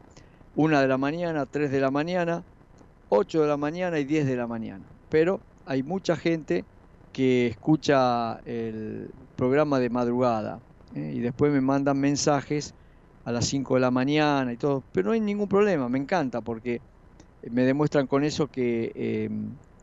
[0.57, 2.44] 1 de la mañana, 3 de la mañana,
[3.09, 4.85] 8 de la mañana y 10 de la mañana.
[5.09, 6.66] Pero hay mucha gente
[7.14, 10.61] que escucha el programa de madrugada
[10.94, 11.12] ¿eh?
[11.16, 12.74] y después me mandan mensajes
[13.24, 16.42] a las 5 de la mañana y todo, pero no hay ningún problema, me encanta
[16.42, 16.83] porque
[17.42, 19.29] me demuestran con eso que eh,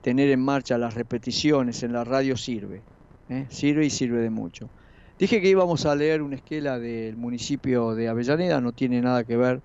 [0.01, 2.85] tener en marcha las repeticiones en la radio sirve,
[3.27, 3.47] ¿eh?
[3.49, 4.71] sirve y sirve de mucho.
[5.17, 9.37] Dije que íbamos a leer una esquela del municipio de Avellaneda, no tiene nada que
[9.37, 9.61] ver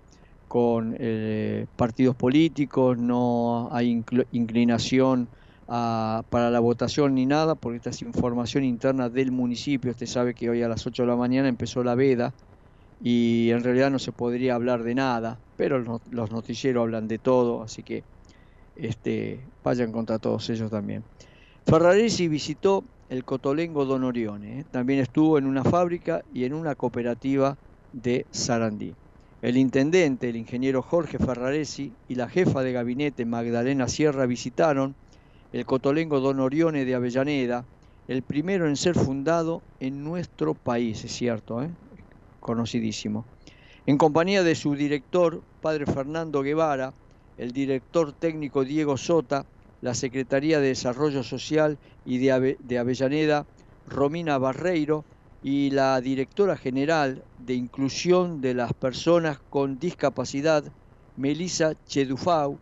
[0.47, 5.31] con eh, partidos políticos, no hay incl- inclinación
[5.71, 9.93] para la votación ni nada, porque esta es información interna del municipio.
[9.93, 12.35] Usted sabe que hoy a las 8 de la mañana empezó la veda
[13.01, 15.79] y en realidad no se podría hablar de nada, pero
[16.11, 18.03] los noticieros hablan de todo, así que
[18.75, 21.05] este, vayan contra todos ellos también.
[21.67, 24.65] Ferraresi visitó el Cotolengo Don Orione, ¿eh?
[24.73, 27.57] también estuvo en una fábrica y en una cooperativa
[27.93, 28.93] de Sarandí.
[29.41, 34.97] El intendente, el ingeniero Jorge Ferraresi y la jefa de gabinete Magdalena Sierra visitaron
[35.53, 37.65] el Cotolengo Don Orione de Avellaneda,
[38.09, 41.71] el primero en ser fundado en nuestro país, es cierto, ¿eh?
[42.41, 43.25] conocidísimo.
[43.87, 46.93] En compañía de su director, padre Fernando Guevara,
[47.39, 49.45] el director técnico Diego Sota,
[49.81, 53.47] la Secretaría de Desarrollo Social y de, de Avellaneda,
[53.89, 55.05] Romina Barreiro,
[55.43, 60.65] y la directora general de Inclusión de las Personas con Discapacidad,
[61.17, 62.59] Melissa Chedufau,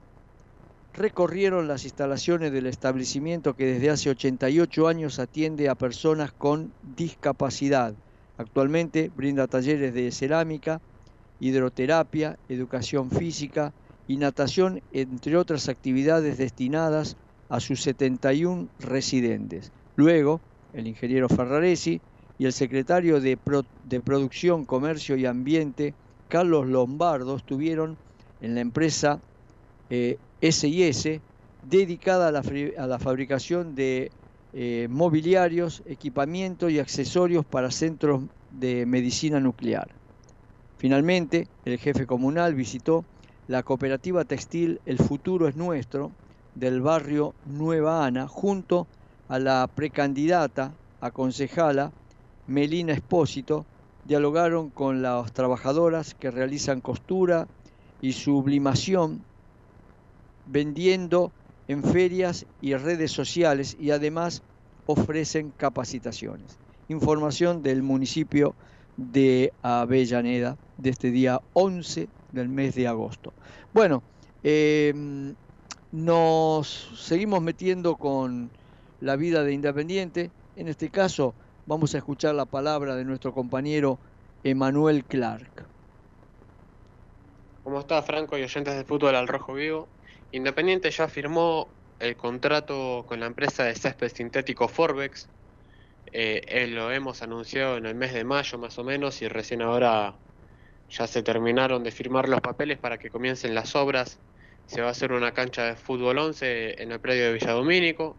[0.94, 7.94] recorrieron las instalaciones del establecimiento que desde hace 88 años atiende a personas con discapacidad.
[8.36, 10.80] Actualmente brinda talleres de cerámica,
[11.40, 13.72] hidroterapia, educación física
[14.06, 17.16] y natación, entre otras actividades destinadas
[17.48, 19.72] a sus 71 residentes.
[19.96, 20.40] Luego,
[20.72, 22.00] el ingeniero Ferraresi
[22.38, 23.38] y el secretario de,
[23.84, 25.94] de Producción, Comercio y Ambiente,
[26.28, 27.96] Carlos Lombardo, estuvieron
[28.40, 29.20] en la empresa
[29.90, 31.20] eh, SIS,
[31.68, 32.42] dedicada a la,
[32.78, 34.10] a la fabricación de
[34.52, 39.88] eh, mobiliarios, equipamiento y accesorios para centros de medicina nuclear.
[40.78, 43.04] Finalmente, el jefe comunal visitó
[43.46, 46.12] la cooperativa textil El Futuro es Nuestro
[46.54, 48.86] del barrio Nueva Ana junto
[49.28, 51.92] a la precandidata a concejala
[52.46, 53.66] Melina Espósito.
[54.06, 57.46] Dialogaron con las trabajadoras que realizan costura
[58.00, 59.27] y sublimación
[60.50, 61.32] vendiendo
[61.68, 64.42] en ferias y redes sociales y además
[64.86, 66.58] ofrecen capacitaciones.
[66.88, 68.54] Información del municipio
[68.96, 73.32] de Avellaneda de este día 11 del mes de agosto.
[73.74, 74.02] Bueno,
[74.42, 74.94] eh,
[75.92, 78.50] nos seguimos metiendo con
[79.00, 80.30] la vida de Independiente.
[80.56, 81.34] En este caso
[81.66, 83.98] vamos a escuchar la palabra de nuestro compañero
[84.42, 85.66] Emanuel Clark.
[87.62, 89.86] ¿Cómo está Franco y oyentes del fútbol al rojo vivo?
[90.32, 91.68] Independiente ya firmó
[92.00, 95.28] el contrato con la empresa de césped sintético Forbex.
[96.12, 99.62] Eh, eh, lo hemos anunciado en el mes de mayo más o menos y recién
[99.62, 100.14] ahora
[100.90, 104.18] ya se terminaron de firmar los papeles para que comiencen las obras.
[104.66, 108.16] Se va a hacer una cancha de fútbol 11 en el predio de Villadomínico,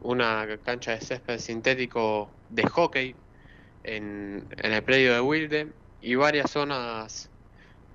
[0.00, 3.14] una cancha de césped sintético de hockey
[3.84, 5.68] en, en el predio de Wilde
[6.00, 7.30] y varias zonas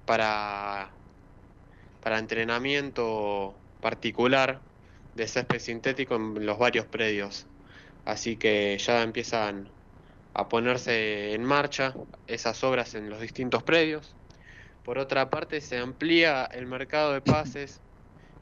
[0.06, 0.92] para,
[2.02, 4.62] para entrenamiento particular
[5.16, 7.46] de césped sintético en los varios predios.
[8.06, 9.70] Así que ya empiezan
[10.34, 11.94] a ponerse en marcha
[12.28, 14.16] esas obras en los distintos predios.
[14.84, 17.82] Por otra parte, se amplía el mercado de pases.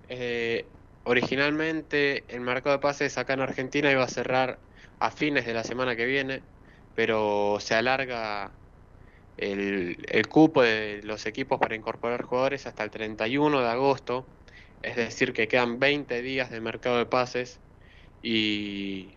[0.07, 0.65] Eh,
[1.03, 4.59] originalmente, el mercado de pases acá en Argentina iba a cerrar
[4.99, 6.41] a fines de la semana que viene,
[6.95, 8.51] pero se alarga
[9.37, 14.25] el, cupo de los equipos para incorporar jugadores hasta el 31 de agosto,
[14.83, 17.59] es decir, que quedan 20 días de mercado de pases
[18.21, 19.09] y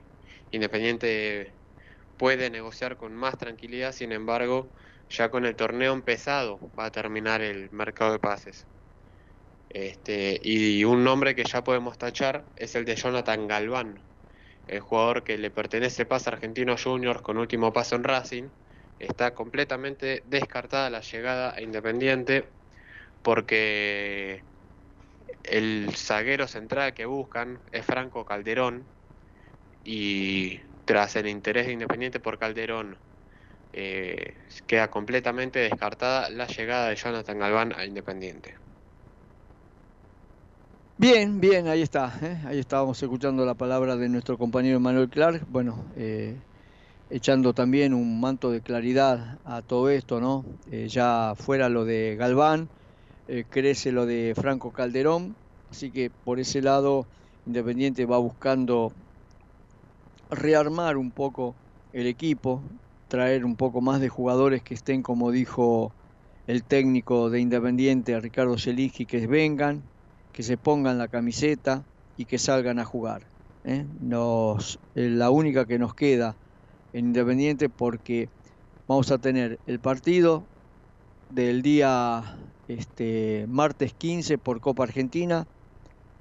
[0.52, 1.52] Independiente
[2.18, 4.68] puede negociar con más tranquilidad, sin embargo,
[5.09, 8.66] ya con el torneo empezado va a terminar el mercado de pases.
[9.70, 14.00] Este, y un nombre que ya podemos tachar es el de Jonathan Galván,
[14.66, 18.48] el jugador que le pertenece Paz Argentino Juniors con último paso en Racing.
[19.00, 22.44] Está completamente descartada la llegada a Independiente
[23.22, 24.42] porque
[25.42, 28.84] el zaguero central que buscan es Franco Calderón
[29.84, 32.98] y tras el interés de Independiente por Calderón
[33.72, 34.34] eh,
[34.66, 38.54] queda completamente descartada la llegada de Jonathan Galván a Independiente.
[40.98, 42.12] Bien, bien, ahí está.
[42.20, 42.37] ¿eh?
[42.46, 45.46] Ahí estábamos escuchando la palabra de nuestro compañero Manuel Clark.
[45.48, 46.37] Bueno, eh,
[47.11, 50.44] echando también un manto de claridad a todo esto, ¿no?
[50.71, 52.69] Eh, ya fuera lo de Galván,
[53.29, 55.35] eh, crece lo de Franco Calderón.
[55.71, 57.06] Así que por ese lado,
[57.46, 58.92] Independiente va buscando
[60.31, 61.54] rearmar un poco
[61.92, 62.63] el equipo,
[63.08, 65.92] traer un poco más de jugadores que estén, como dijo
[66.46, 69.83] el técnico de Independiente, Ricardo Zelinski, que vengan,
[70.33, 71.83] que se pongan la camiseta
[72.17, 73.23] y que salgan a jugar.
[73.65, 73.85] ¿eh?
[74.00, 76.37] Nos, la única que nos queda
[76.92, 78.28] en Independiente porque
[78.88, 80.44] vamos a tener el partido
[81.30, 82.36] del día
[82.68, 85.46] este, martes 15 por Copa Argentina,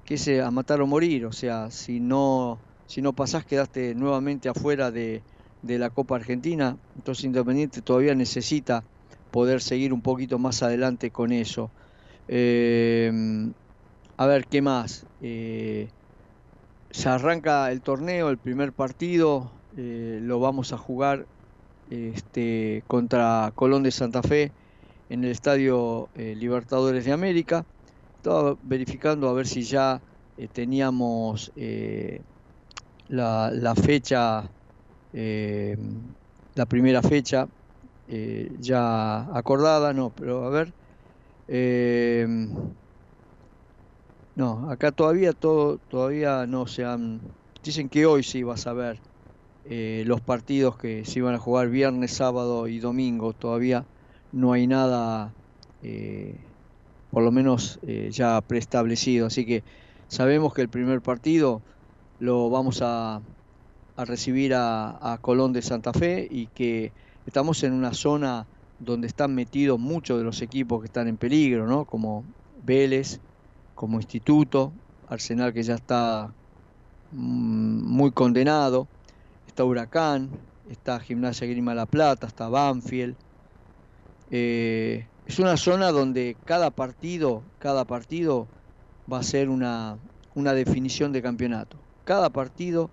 [0.04, 3.94] que es eh, a matar o morir, o sea, si no, si no pasás quedaste
[3.94, 5.22] nuevamente afuera de,
[5.62, 8.84] de la Copa Argentina, entonces Independiente todavía necesita
[9.30, 11.70] poder seguir un poquito más adelante con eso.
[12.28, 13.10] Eh,
[14.16, 15.06] a ver, ¿qué más?
[15.20, 15.88] Eh,
[16.90, 21.26] se arranca el torneo, el primer partido, eh, lo vamos a jugar
[21.90, 24.52] este, contra Colón de Santa Fe
[25.08, 27.64] en el Estadio Libertadores de América.
[28.16, 30.00] Estaba verificando a ver si ya
[30.52, 31.52] teníamos
[33.08, 34.48] la, la, fecha,
[35.12, 37.48] la primera fecha
[38.60, 40.72] ya acordada, no, pero a ver.
[44.36, 47.20] No, acá todavía todo, todavía no se han.
[47.62, 49.09] Dicen que hoy sí vas a ver
[49.72, 53.32] eh, los partidos que se iban a jugar viernes, sábado y domingo.
[53.32, 53.86] Todavía
[54.32, 55.32] no hay nada,
[55.84, 56.34] eh,
[57.12, 59.28] por lo menos eh, ya preestablecido.
[59.28, 59.62] Así que
[60.08, 61.62] sabemos que el primer partido
[62.18, 63.20] lo vamos a,
[63.96, 66.90] a recibir a, a Colón de Santa Fe y que
[67.24, 68.46] estamos en una zona
[68.80, 71.84] donde están metidos muchos de los equipos que están en peligro, ¿no?
[71.84, 72.24] Como
[72.64, 73.20] Vélez,
[73.76, 74.72] como instituto,
[75.08, 76.32] Arsenal que ya está
[77.12, 78.88] mm, muy condenado,
[79.60, 80.30] está Huracán,
[80.70, 83.14] está Gimnasia Grima La Plata, está Banfield.
[84.30, 88.46] Eh, es una zona donde cada partido, cada partido
[89.12, 89.98] va a ser una,
[90.34, 91.76] una definición de campeonato.
[92.04, 92.88] Cada partido,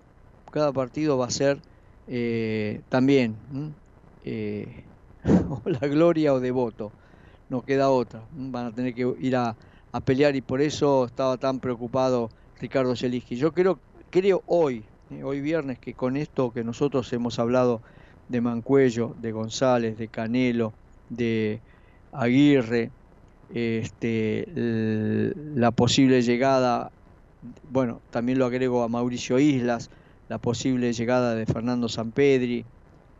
[0.50, 1.58] cada partido va a ser
[2.06, 3.34] eh, también
[4.26, 4.84] eh,
[5.64, 6.92] la gloria o devoto.
[7.48, 8.20] No queda otra.
[8.36, 9.56] Van a tener que ir a,
[9.90, 12.28] a pelear y por eso estaba tan preocupado
[12.60, 13.36] Ricardo Zeliski.
[13.36, 13.78] Yo creo,
[14.10, 17.80] creo hoy, eh, hoy viernes, que con esto que nosotros hemos hablado
[18.28, 20.72] de Mancuello, de González, de Canelo,
[21.08, 21.60] de
[22.12, 22.90] Aguirre,
[23.54, 24.46] este,
[25.54, 26.90] la posible llegada,
[27.72, 29.90] bueno, también lo agrego a Mauricio Islas,
[30.28, 32.64] la posible llegada de Fernando Sampedri,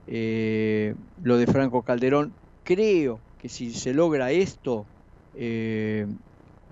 [0.07, 2.33] eh, lo de Franco Calderón,
[2.65, 4.85] creo que si se logra esto,
[5.37, 6.07] eh,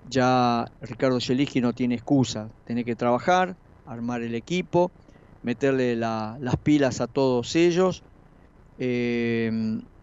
[0.09, 3.55] ya Ricardo Zeliski no tiene excusa, tiene que trabajar,
[3.87, 4.91] armar el equipo,
[5.43, 8.03] meterle las pilas a todos ellos,
[8.79, 9.51] eh,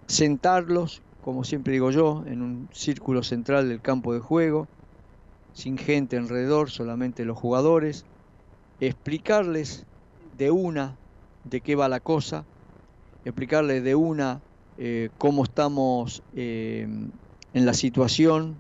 [0.07, 4.67] sentarlos, como siempre digo yo, en un círculo central del campo de juego,
[5.53, 8.05] sin gente alrededor, solamente los jugadores,
[8.81, 9.87] explicarles
[10.37, 10.97] de una
[11.45, 12.45] de qué va la cosa,
[13.25, 14.41] explicarles de una
[14.77, 16.87] eh, cómo estamos eh,
[17.53, 18.57] en la situación,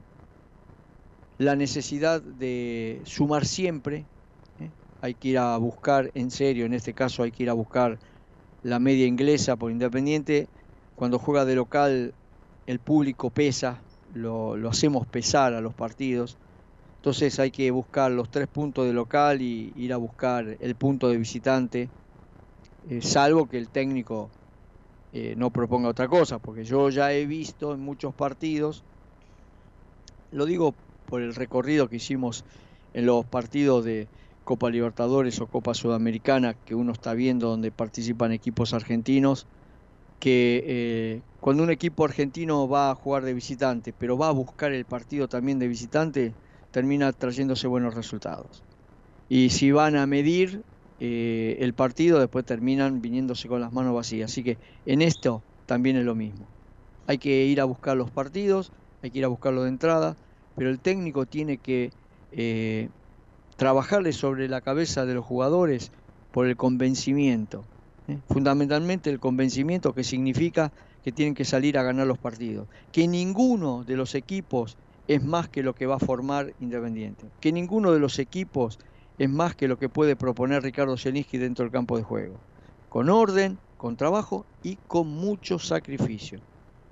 [1.38, 4.04] la necesidad de sumar siempre.
[5.04, 7.98] Hay que ir a buscar, en serio, en este caso hay que ir a buscar
[8.62, 10.48] la media inglesa por Independiente,
[10.96, 12.14] cuando juega de local
[12.66, 13.82] el público pesa,
[14.14, 16.38] lo, hacemos pesar a los partidos,
[16.96, 21.10] entonces hay que buscar los tres puntos de local y ir a buscar el punto
[21.10, 21.90] de visitante,
[22.88, 24.30] eh, salvo que el técnico
[25.12, 28.82] eh, no proponga otra cosa, porque yo ya he visto en muchos partidos,
[30.32, 30.72] lo digo
[31.04, 32.42] por el recorrido que hicimos
[32.94, 34.08] en los partidos de
[34.44, 39.46] Copa Libertadores o Copa Sudamericana que uno está viendo donde participan equipos argentinos,
[40.20, 44.72] que eh, cuando un equipo argentino va a jugar de visitante, pero va a buscar
[44.72, 46.32] el partido también de visitante,
[46.70, 48.62] termina trayéndose buenos resultados.
[49.28, 50.62] Y si van a medir
[51.00, 54.30] eh, el partido, después terminan viniéndose con las manos vacías.
[54.30, 56.46] Así que en esto también es lo mismo.
[57.06, 58.72] Hay que ir a buscar los partidos,
[59.02, 60.16] hay que ir a buscarlo de entrada,
[60.56, 61.90] pero el técnico tiene que
[62.32, 62.88] eh,
[63.56, 65.92] trabajarle sobre la cabeza de los jugadores
[66.32, 67.64] por el convencimiento.
[68.08, 68.18] ¿eh?
[68.28, 70.72] Fundamentalmente el convencimiento que significa
[71.04, 72.66] que tienen que salir a ganar los partidos.
[72.90, 74.76] Que ninguno de los equipos
[75.06, 77.26] es más que lo que va a formar Independiente.
[77.40, 78.78] Que ninguno de los equipos
[79.18, 82.36] es más que lo que puede proponer Ricardo Zielinski dentro del campo de juego.
[82.88, 86.40] Con orden, con trabajo y con mucho sacrificio.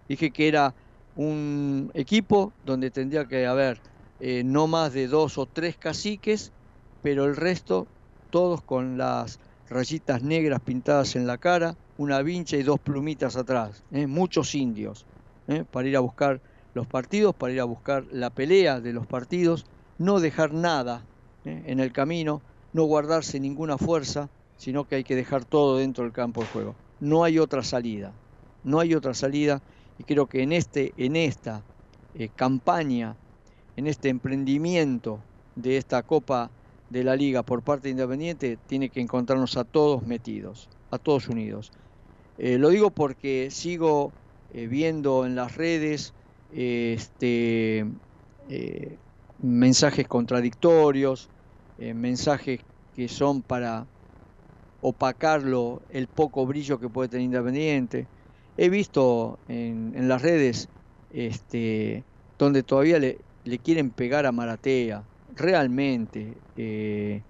[0.09, 0.75] Dije que era
[1.17, 3.81] un equipo donde tendría que haber
[4.25, 6.53] eh, no más de dos o tres caciques,
[7.03, 7.89] pero el resto
[8.31, 13.83] todos con las rayitas negras pintadas en la cara, una vincha y dos plumitas atrás,
[13.91, 14.07] ¿eh?
[14.07, 15.07] muchos indios,
[15.49, 15.65] ¿eh?
[15.69, 16.41] para ir a buscar
[16.73, 19.65] los partidos, para ir a buscar la pelea de los partidos,
[19.99, 21.05] no dejar nada
[21.45, 22.43] en el camino,
[22.73, 26.77] no guardarse ninguna fuerza, sino que hay que dejar todo dentro del campo de juego.
[27.01, 28.13] No hay otra salida,
[28.63, 29.61] no hay otra salida
[29.99, 31.65] y creo que en, este, en esta
[32.37, 33.17] campaña,
[33.77, 35.21] en este emprendimiento
[35.57, 36.51] de esta Copa
[36.91, 41.29] de la Liga por parte de Independiente, tiene que encontrarnos a todos metidos, a todos
[41.29, 41.73] unidos.
[42.39, 44.13] Eh, lo digo porque sigo
[44.53, 46.13] eh, viendo en las redes
[46.53, 47.87] este,
[49.41, 51.29] mensajes contradictorios,
[51.79, 52.61] eh, mensajes
[52.95, 53.87] que son para
[54.83, 58.07] opacarlo el poco brillo que puede tener Independiente.
[58.57, 60.69] He visto en, en las redes
[61.13, 62.05] este,
[62.39, 65.05] donde todavía le, le quieren pegar a Maratea.
[65.35, 66.37] Realmente.
[66.57, 67.23] eh,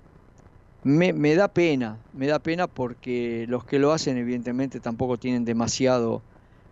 [0.85, 6.23] me, da pena, me da pena porque los que lo hacen evidentemente tampoco tienen demasiado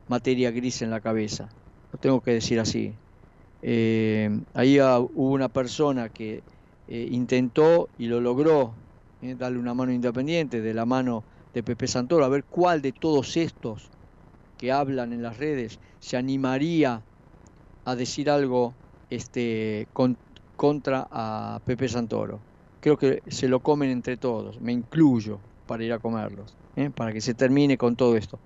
[0.09, 1.49] materia gris en la cabeza.
[1.93, 2.93] Lo tengo que decir así.
[3.63, 6.43] Eh, ahí ah, hubo una persona que
[6.89, 8.75] eh, intentó y lo logró
[9.21, 13.37] darle una mano independiente de la mano de Pepe Santoro, a ver cuál de todos
[13.37, 13.91] estos
[14.57, 17.03] que hablan en las redes se animaría
[17.85, 18.75] a decir algo
[19.11, 20.19] este, con-
[20.57, 22.47] contra a Pepe Santoro.
[22.81, 26.91] Creo que se lo comen entre todos, me incluyo para ir a comerlos, ¿eh?
[26.91, 28.43] para que se termine con todo esto.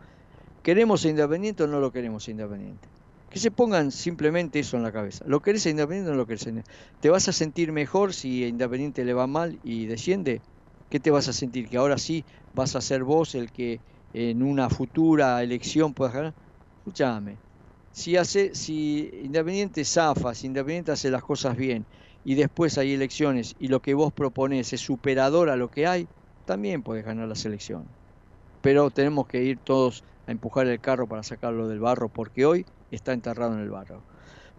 [0.62, 2.90] ¿Queremos a Independiente o no lo queremos a Independiente?
[3.28, 5.24] Que se pongan simplemente eso en la cabeza.
[5.28, 6.72] ¿Lo querés a Independiente o no lo querés a Independiente?
[7.00, 10.42] ¿Te vas a sentir mejor si a Independiente le va mal y desciende?
[10.88, 11.68] ¿Qué te vas a sentir?
[11.68, 16.34] ¿Que ahora sí vas a ser vos el que en una futura elección puedas ganar?
[16.78, 17.42] Escúchame,
[17.94, 21.86] si, hace, si Independiente zafa, si Independiente hace las cosas bien
[22.24, 26.08] y después hay elecciones y lo que vos proponés es superador a lo que hay,
[26.44, 27.88] también podés ganar las elecciones.
[28.62, 32.66] Pero tenemos que ir todos a empujar el carro para sacarlo del barro porque hoy
[32.90, 34.02] está enterrado en el barro.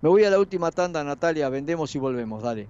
[0.02, 2.70] Me voy a la última tanda, Natalia, vendemos y volvemos, dale.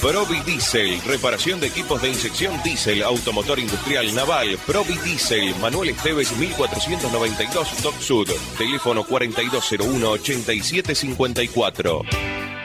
[0.00, 6.36] Provi Diesel, reparación de equipos de inyección diésel, automotor industrial naval, Provi Diesel, Manuel Esteves
[6.36, 8.28] 1492 Dock Sud,
[8.58, 12.02] teléfono 4201-8754.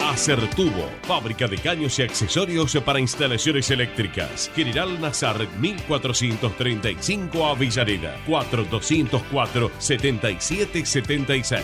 [0.01, 4.51] Acertubo, fábrica de caños y accesorios para instalaciones eléctricas.
[4.53, 11.63] General Nazar 1435 Avellaneda, 4204 7776.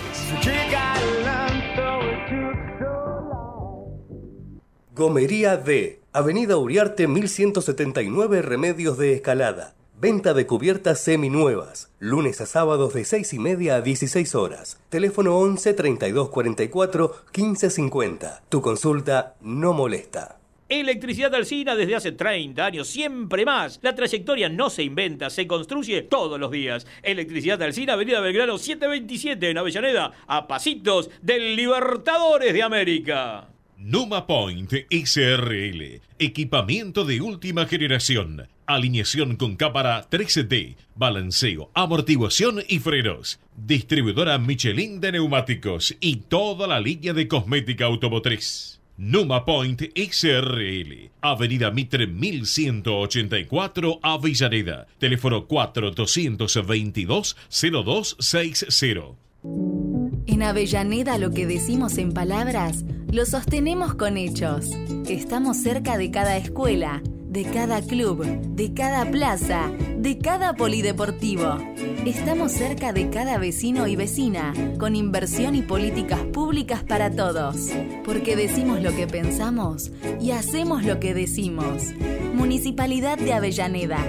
[4.98, 9.76] Gomería D, Avenida Uriarte 1179 Remedios de Escalada.
[10.02, 11.92] Venta de cubiertas seminuevas.
[12.00, 14.82] Lunes a sábados de 6 y media a 16 horas.
[14.90, 18.42] Teléfono 11 32 44 15 50.
[18.50, 20.40] Tu consulta no molesta.
[20.68, 23.80] Electricidad Alcina desde hace 30 años, siempre más.
[23.84, 26.88] La trayectoria no se inventa, se construye todos los días.
[27.04, 33.50] Electricidad Alcina, Avenida Belgrano 727 en Avellaneda, a pasitos del Libertadores de América.
[33.90, 36.02] Numa Point SRL.
[36.20, 38.50] Equipamiento de última generación.
[38.66, 40.76] Alineación con cámara 3D.
[40.94, 43.40] Balanceo, amortiguación y frenos.
[43.56, 48.82] Distribuidora Michelin de neumáticos y toda la línea de cosmética automotriz.
[48.98, 51.10] Numa Point SRL.
[51.22, 54.88] Avenida Mitre 1184 Avellaneda.
[55.00, 60.07] Teléfono 4222 0260.
[60.28, 64.70] En Avellaneda lo que decimos en palabras lo sostenemos con hechos.
[65.10, 71.58] Estamos cerca de cada escuela, de cada club, de cada plaza, de cada polideportivo.
[72.06, 77.70] Estamos cerca de cada vecino y vecina, con inversión y políticas públicas para todos.
[78.04, 81.94] Porque decimos lo que pensamos y hacemos lo que decimos.
[82.34, 84.00] Municipalidad de Avellaneda.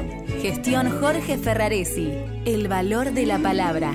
[0.42, 2.10] Gestión Jorge Ferraresi.
[2.44, 3.94] El valor de la palabra.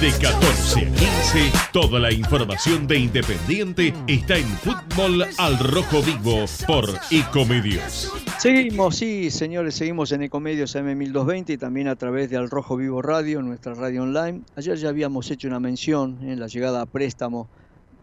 [0.00, 6.44] De 14 a 15, toda la información de Independiente está en Fútbol al Rojo Vivo
[6.68, 8.12] por Ecomedios.
[8.38, 13.02] Seguimos, sí, señores, seguimos en Ecomedios M1220 y también a través de Al Rojo Vivo
[13.02, 14.42] Radio, nuestra radio online.
[14.54, 17.48] Ayer ya habíamos hecho una mención en la llegada a préstamo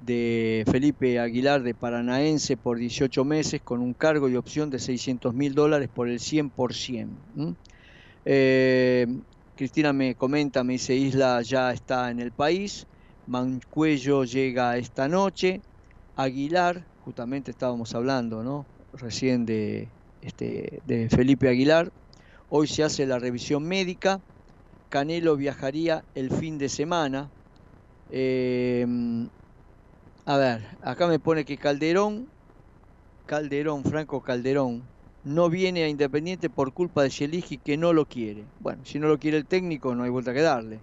[0.06, 5.34] de Felipe Aguilar de Paranaense por 18 meses con un cargo y opción de 600
[5.34, 7.08] mil dólares por el 100%.
[7.38, 7.56] ¿m?
[8.26, 9.08] Eh,
[9.56, 12.86] Cristina me comenta, me dice Isla ya está en el país,
[13.26, 15.62] Mancuello llega esta noche,
[16.16, 18.68] Aguilar, justamente estábamos hablando, ¿no?
[18.91, 21.89] Recién de, este, de Felipe Aguilar,
[22.49, 24.20] hoy se hace la revisión médica,
[24.89, 27.32] Canelo viajaría el fin de semana.
[28.10, 28.86] Eh,
[30.26, 32.30] a ver, acá me pone que Calderón,
[33.26, 34.95] Calderón, Franco Calderón,
[35.26, 38.46] no viene a Independiente por culpa de Sheligi que no lo quiere.
[38.60, 40.80] Bueno, si no lo quiere el técnico, no hay vuelta que darle.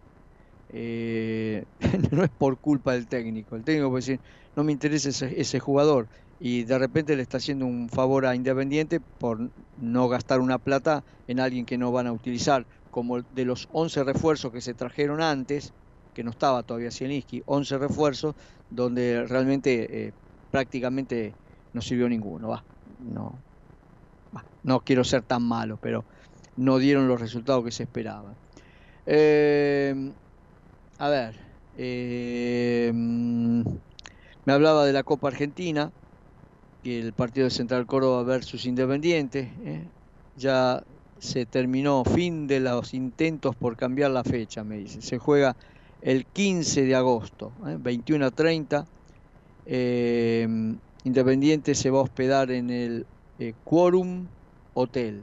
[0.68, 1.64] Eh,
[2.10, 3.54] no es por culpa del técnico.
[3.56, 4.20] El técnico puede decir,
[4.56, 6.08] no me interesa ese, ese jugador.
[6.40, 11.04] Y de repente le está haciendo un favor a Independiente por no gastar una plata
[11.28, 12.66] en alguien que no van a utilizar.
[12.90, 15.72] Como de los 11 refuerzos que se trajeron antes,
[16.12, 18.34] que no estaba todavía Zielinski, 11 refuerzos,
[18.68, 20.12] donde realmente eh,
[20.50, 21.32] prácticamente
[21.72, 22.48] no sirvió ninguno.
[22.48, 22.64] Va,
[22.98, 23.38] no,
[24.62, 26.04] no quiero ser tan malo, pero
[26.56, 28.34] no dieron los resultados que se esperaban.
[29.06, 30.12] Eh,
[30.98, 31.34] a ver,
[31.76, 35.90] eh, me hablaba de la Copa Argentina,
[36.82, 39.84] que el partido de Central Córdoba versus Independiente, eh,
[40.36, 40.82] ya
[41.18, 45.00] se terminó, fin de los intentos por cambiar la fecha, me dice.
[45.00, 45.54] Se juega
[46.00, 48.84] el 15 de agosto, eh, 21 a 30.
[49.64, 50.74] Eh,
[51.04, 53.06] Independiente se va a hospedar en el
[53.42, 54.26] eh, Quorum
[54.74, 55.22] Hotel.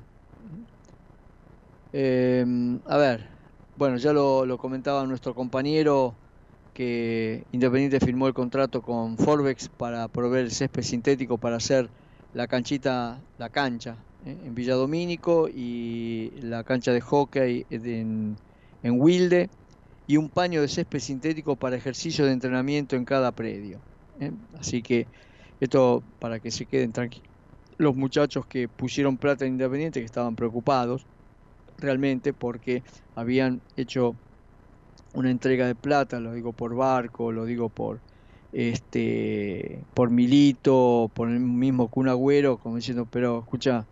[1.94, 2.46] Eh,
[2.86, 3.26] a ver,
[3.78, 6.14] bueno, ya lo, comentaba nuestro compañero
[6.74, 11.90] que Independiente firmó el contrato con Forbex para proveer el césped sintético para hacer
[12.34, 13.96] la canchita, la cancha
[14.26, 14.38] ¿eh?
[14.46, 18.36] en Villa Domínico y la cancha de hockey en,
[18.84, 19.50] en Wilde
[20.08, 23.80] y un paño de césped sintético para ejercicio de entrenamiento en cada predio.
[24.20, 24.32] ¿eh?
[24.60, 25.08] Así que
[25.60, 27.29] esto para que se queden tranquilos
[27.80, 31.06] los muchachos que pusieron plata en Independiente que estaban preocupados
[31.78, 32.84] realmente porque
[33.16, 34.16] habían hecho
[35.14, 38.00] una entrega de plata, lo digo por barco, lo digo por
[38.52, 43.86] este por Milito, por el mismo Kun Agüero, como diciendo, pero escucha,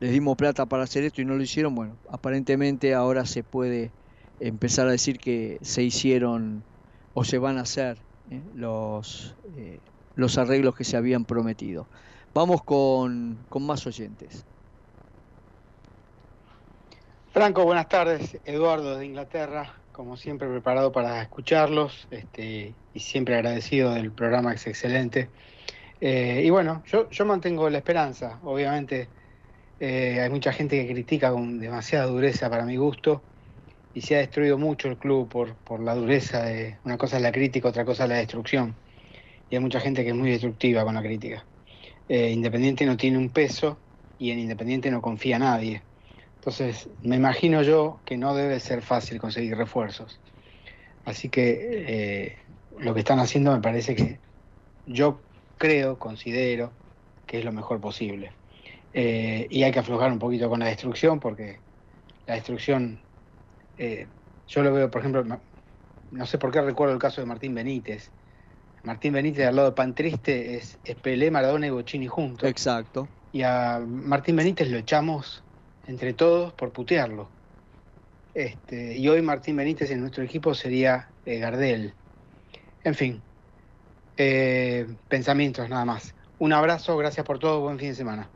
[0.00, 3.90] les dimos plata para hacer esto y no lo hicieron, bueno, aparentemente ahora se puede
[4.40, 6.64] empezar a decir que se hicieron
[7.12, 7.98] o se van a hacer
[8.30, 8.40] ¿eh?
[8.54, 9.80] los, eh,
[10.16, 11.86] los arreglos que se habían prometido.
[12.34, 14.44] Vamos con, con más oyentes.
[17.32, 18.40] Franco, buenas tardes.
[18.44, 24.56] Eduardo de Inglaterra, como siempre preparado para escucharlos este, y siempre agradecido del programa que
[24.56, 25.28] es excelente.
[26.00, 28.40] Eh, y bueno, yo, yo mantengo la esperanza.
[28.42, 29.06] Obviamente
[29.78, 33.22] eh, hay mucha gente que critica con demasiada dureza para mi gusto
[33.94, 37.22] y se ha destruido mucho el club por, por la dureza de una cosa es
[37.22, 38.74] la crítica, otra cosa es la destrucción.
[39.50, 41.44] Y hay mucha gente que es muy destructiva con la crítica.
[42.08, 43.78] Eh, Independiente no tiene un peso
[44.18, 45.82] y en Independiente no confía nadie.
[46.36, 50.20] Entonces, me imagino yo que no debe ser fácil conseguir refuerzos.
[51.04, 52.38] Así que eh,
[52.78, 54.20] lo que están haciendo me parece que
[54.86, 55.26] yo
[55.56, 56.78] creo, considero
[57.26, 58.32] que es lo mejor posible.
[58.92, 61.60] Eh, y hay que aflojar un poquito con la destrucción porque
[62.26, 63.00] la destrucción,
[63.76, 64.08] eh,
[64.46, 65.40] yo lo veo, por ejemplo, no,
[66.10, 68.12] no sé por qué recuerdo el caso de Martín Benítez.
[68.84, 72.48] Martín Benítez al lado de Pan Triste es, es Pelé, Maradona y Bocini juntos.
[72.48, 73.08] Exacto.
[73.32, 75.42] Y a Martín Benítez lo echamos
[75.86, 77.28] entre todos por putearlo.
[78.34, 81.94] Este, y hoy Martín Benítez en nuestro equipo sería eh, Gardel.
[82.84, 83.22] En fin,
[84.18, 86.14] eh, pensamientos nada más.
[86.38, 88.28] Un abrazo, gracias por todo, buen fin de semana.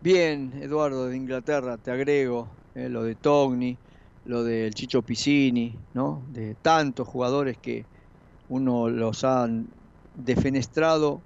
[0.00, 3.76] Bien, Eduardo de Inglaterra, te agrego eh, lo de Togni,
[4.24, 6.22] lo del Chicho Piscini, ¿no?
[6.30, 7.84] De tantos jugadores que
[8.48, 9.68] uno los han
[10.16, 11.20] defenestrado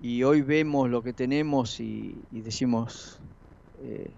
[0.00, 3.18] y hoy vemos lo que tenemos y, decimos,
[3.82, 4.10] eh,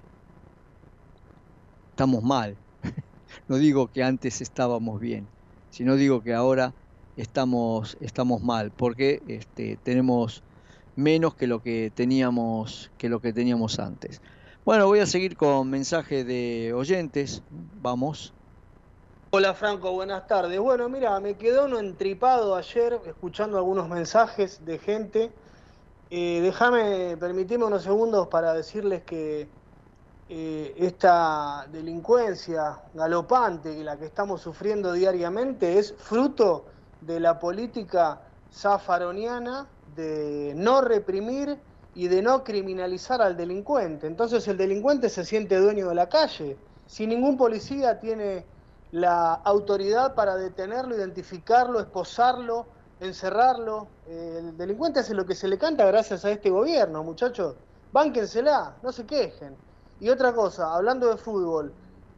[1.91, 2.57] estamos mal.
[3.49, 5.27] no digo que antes estábamos bien,
[5.71, 6.73] sino digo que ahora
[7.17, 10.43] estamos, estamos mal, porque este, tenemos
[10.97, 14.21] menos que lo que teníamos que lo que teníamos antes.
[14.65, 17.43] Bueno, voy a seguir con mensaje de oyentes.
[17.83, 18.34] Vamos.
[19.37, 20.61] Hola Franco, buenas tardes.
[20.61, 25.33] Bueno, mira, me quedó uno entripado ayer escuchando algunos mensajes de gente.
[26.09, 29.49] Eh, Déjame, permitime unos segundos para decirles que
[30.29, 36.67] eh, esta delincuencia galopante, la que estamos sufriendo diariamente, es fruto
[37.01, 38.21] de la política
[38.53, 39.67] zafaroniana
[39.97, 41.59] de no reprimir
[41.97, 44.07] y de no criminalizar al delincuente.
[44.07, 46.57] Entonces el delincuente se siente dueño de la calle.
[46.87, 48.54] Si ningún policía tiene
[48.95, 52.67] la autoridad para detenerlo, identificarlo, esposarlo,
[53.01, 57.57] encerrarlo, eh, el delincuente hace lo que se le canta gracias a este gobierno, muchachos.
[57.93, 59.57] Bánquensela, no se quejen.
[59.99, 61.73] Y otra cosa, hablando de fútbol,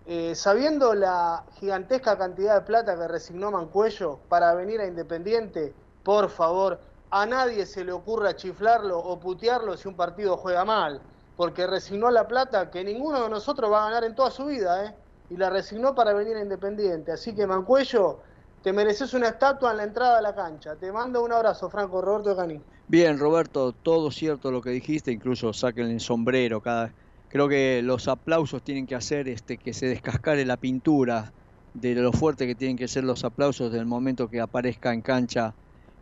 [0.05, 5.73] eh, sabiendo la gigantesca cantidad de plata que resignó Mancuello para venir a Independiente,
[6.03, 6.79] por favor,
[7.11, 11.01] a nadie se le ocurra chiflarlo o putearlo si un partido juega mal,
[11.39, 14.85] porque resignó la plata que ninguno de nosotros va a ganar en toda su vida,
[14.85, 14.95] ¿eh?
[15.29, 17.13] Y la resignó para venir a Independiente.
[17.13, 18.21] Así que Mancuello,
[18.63, 20.77] te mereces una estatua en la entrada de la cancha.
[20.77, 22.61] Te mando un abrazo, Franco Roberto Cani.
[22.89, 26.93] Bien, Roberto, todo cierto lo que dijiste, incluso saquen el sombrero cada,
[27.29, 31.33] Creo que los aplausos tienen que hacer este, que se descascare la pintura
[31.75, 35.55] de lo fuerte que tienen que ser los aplausos del momento que aparezca en cancha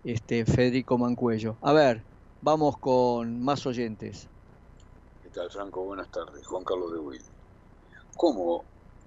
[0.04, 1.56] este, Federico Mancuello.
[1.62, 2.04] A ver,
[2.40, 4.28] vamos con más oyentes.
[5.22, 5.82] ¿Qué tal, Franco?
[5.84, 6.46] Buenas tardes.
[6.46, 7.22] Juan Carlos de Will.
[8.16, 8.64] ¿Cómo?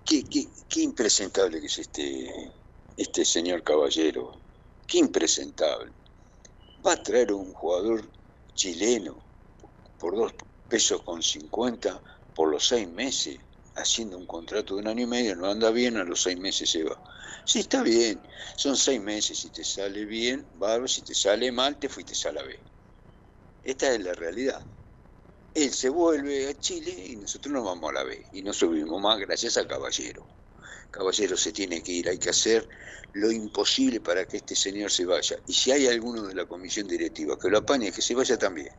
[0.08, 0.24] ¿Qué,
[0.70, 2.32] qué, impresentable que es este,
[2.96, 4.42] este señor caballero?
[4.88, 5.92] Qué impresentable.
[6.86, 8.10] Va a traer un jugador
[8.54, 9.18] chileno
[10.00, 10.34] por dos
[10.70, 12.02] pesos con 50
[12.34, 13.38] por los seis meses,
[13.76, 16.70] haciendo un contrato de un año y medio, no anda bien, a los seis meses
[16.70, 16.98] se va.
[17.46, 18.22] Sí, está bien,
[18.56, 22.32] son seis meses, si te sale bien, bárbaro, si te sale mal, te fuiste a
[22.32, 22.58] la B.
[23.62, 24.66] Esta es la realidad.
[25.64, 29.02] Él se vuelve a Chile y nosotros nos vamos a la B y no subimos
[29.02, 30.26] más gracias al caballero.
[30.92, 32.68] Caballero se tiene que ir, hay que hacer
[33.14, 35.38] lo imposible para que este señor se vaya.
[35.48, 38.70] Y si hay alguno de la comisión directiva que lo apañe, que se vaya también.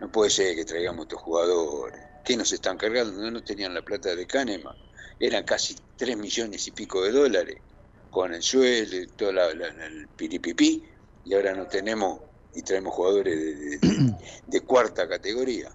[0.00, 2.00] No puede ser que traigamos estos jugadores.
[2.24, 3.12] ¿Qué nos están cargando?
[3.22, 4.76] No, no tenían la plata de Kahneman.
[5.18, 7.62] Eran casi 3 millones y pico de dólares
[8.10, 10.82] con el sueldo, todo la, la- el piripipí,
[11.24, 12.20] y ahora no tenemos
[12.54, 15.70] y traemos jugadores de, de- de- de cuarta categoría.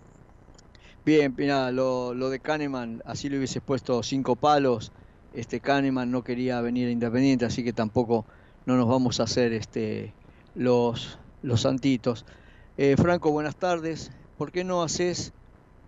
[1.03, 4.91] Bien, mira, lo, lo de Kahneman, así le hubiese puesto cinco palos.
[5.31, 8.27] Este Kahneman no quería venir a Independiente, así que tampoco
[8.65, 10.17] no nos vamos a hacer este,
[10.53, 12.25] los, los santitos.
[12.77, 14.11] Eh, Franco, buenas tardes.
[14.35, 15.33] ¿Por qué no haces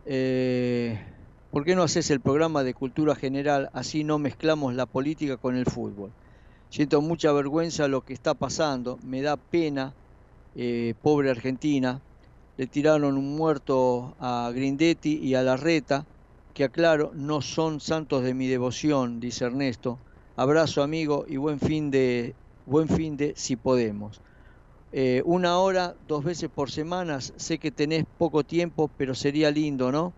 [0.05, 0.99] eh,
[1.51, 3.69] ¿por qué no haces el programa de cultura general?
[3.73, 6.15] Así no mezclamos la política con el fútbol.
[6.69, 9.95] Siento mucha vergüenza lo que está pasando, me da pena,
[10.61, 12.01] eh, pobre Argentina.
[12.57, 16.05] Le tiraron un muerto a Grindetti y a Larreta,
[16.53, 19.97] que aclaro, no son santos de mi devoción, dice Ernesto.
[20.35, 22.35] Abrazo amigo y buen fin de,
[22.65, 24.19] buen fin de si podemos.
[24.91, 29.93] Eh, una hora, dos veces por semana, sé que tenés poco tiempo, pero sería lindo,
[29.93, 30.11] ¿no?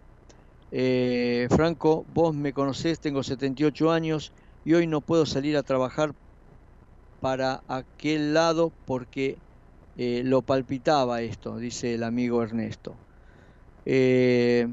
[0.72, 4.32] Eh, Franco, vos me conocés, tengo 78 años
[4.66, 6.16] y hoy no puedo salir a trabajar
[7.20, 9.38] para aquel lado porque
[9.98, 12.96] eh, lo palpitaba esto, dice el amigo Ernesto.
[13.86, 14.68] Eh,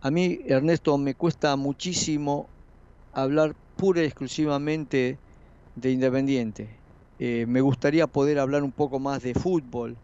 [0.00, 2.48] a mí, Ernesto, me cuesta muchísimo
[3.12, 5.18] hablar pura y exclusivamente
[5.74, 6.80] de Independiente.
[7.18, 9.96] Eh, me gustaría poder hablar un poco más de fútbol,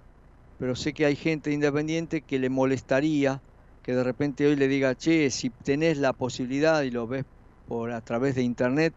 [0.59, 3.43] pero sé que hay gente de Independiente que le molestaría
[3.83, 7.25] que de repente hoy le diga, che, si tenés la posibilidad y lo ves
[7.67, 8.95] por a través de internet,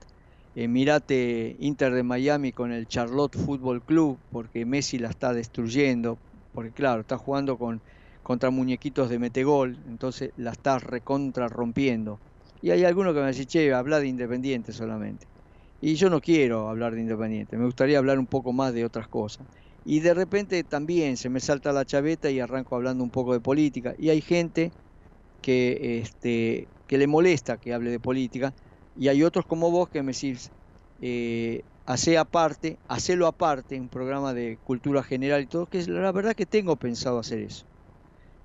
[0.56, 6.18] mirate Inter de Miami con el Charlotte Football Club, porque Messi la está destruyendo,
[6.54, 7.82] porque claro, está jugando con,
[8.24, 12.20] contra muñequitos de metegol, entonces la está recontra rompiendo.
[12.62, 15.28] Y hay algunos que me dicen, che, habla de Independiente solamente.
[15.82, 19.08] Y yo no quiero hablar de Independiente, me gustaría hablar un poco más de otras
[19.08, 19.46] cosas.
[19.84, 23.40] Y de repente también se me salta la chaveta y arranco hablando un poco de
[23.42, 23.94] política.
[23.98, 24.72] Y hay gente
[25.42, 28.56] que, este, que le molesta que hable de política.
[28.96, 30.52] Y hay otros como vos que me decís,
[31.00, 36.12] eh, hace aparte, hacelo aparte, un programa de cultura general y todo, que es la
[36.12, 37.66] verdad que tengo pensado hacer eso.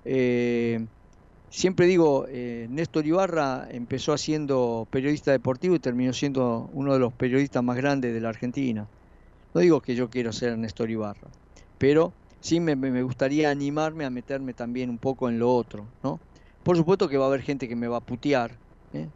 [0.03, 0.87] Eh,
[1.49, 7.13] siempre digo, eh, Néstor Ibarra empezó haciendo periodista deportivo y terminó siendo uno de los
[7.13, 8.89] periodistas más grandes de la Argentina.
[9.53, 11.31] No digo que yo quiero ser Néstor Ibarra,
[11.77, 16.21] pero sí me gustaría animarme a meterme también un poco en lo otro, ¿no?
[16.63, 18.61] Por supuesto que va a haber gente que me va a putear.
[18.93, 19.11] ¿eh?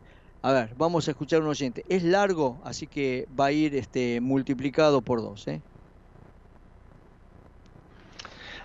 [0.45, 1.83] A ver, vamos a escuchar un oyente.
[1.89, 5.47] Es largo, así que va a ir este, multiplicado por dos.
[5.47, 5.59] ¿eh?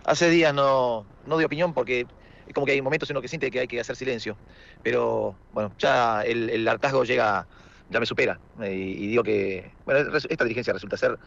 [0.05, 2.07] Hace días no, no doy opinión porque
[2.47, 4.37] es como que hay momentos en los que siente que hay que hacer silencio.
[4.83, 7.47] Pero bueno, ya el, el hartazgo llega,
[7.89, 8.39] ya me supera.
[8.61, 11.18] eh, Y, digo que, bueno, esta dirigencia resulta ser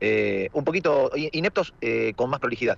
[0.00, 2.76] eh, un poquito ineptos eh, con más prolijidad.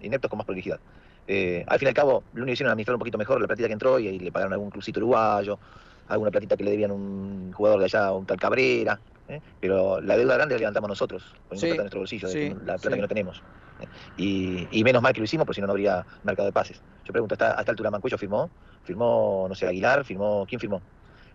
[0.00, 0.80] Ineptos con más prolijidad.
[1.28, 3.68] Al fin y al cabo, lo único que hicieron administrar un poquito mejor la platita
[3.68, 5.60] que entró y, le pagaron algún clubcito uruguayo,
[6.08, 9.00] alguna platita que le debían un jugador de allá, un tal Cabrera.
[9.28, 9.40] ¿eh?
[9.60, 12.78] Pero la deuda grande la levantamos nosotros, poniendo Sí, plata en nuestro bolsillo, sí, la
[12.78, 12.94] plata sí.
[12.94, 13.42] que no tenemos.
[13.80, 13.86] ¿eh?
[14.16, 16.82] Y, y menos mal que lo hicimos, porque si no, no habría mercado de pases.
[17.04, 18.50] Yo pregunto, ¿hasta, a esta altura Mancuello firmó?
[18.84, 20.04] ¿Firmó, no sé, Aguilar?
[20.04, 20.46] ¿Firmó?
[20.48, 20.80] ¿Quién firmó?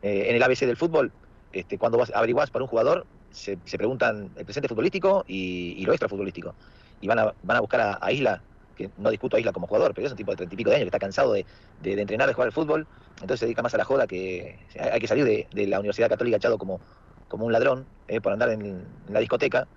[0.02, 1.12] Eh, en el ABC del fútbol,
[1.52, 5.86] este, cuando vas, averiguás para un jugador, se, se preguntan el presente futbolístico y, y
[5.86, 6.56] lo extra futbolístico.
[7.02, 8.42] Y van a, van a buscar a, a Isla,
[8.82, 10.70] que no discuto a Isla como jugador, pero es un tipo de treinta y pico
[10.70, 11.46] de años que está cansado de,
[11.82, 14.58] de- de entrenar, de jugar al fútbol, entonces se dedica más a la joda que
[14.80, 16.80] hay que salir de, de la Universidad Católica echado como,
[17.28, 19.68] como un ladrón eh, por andar en, en la discoteca,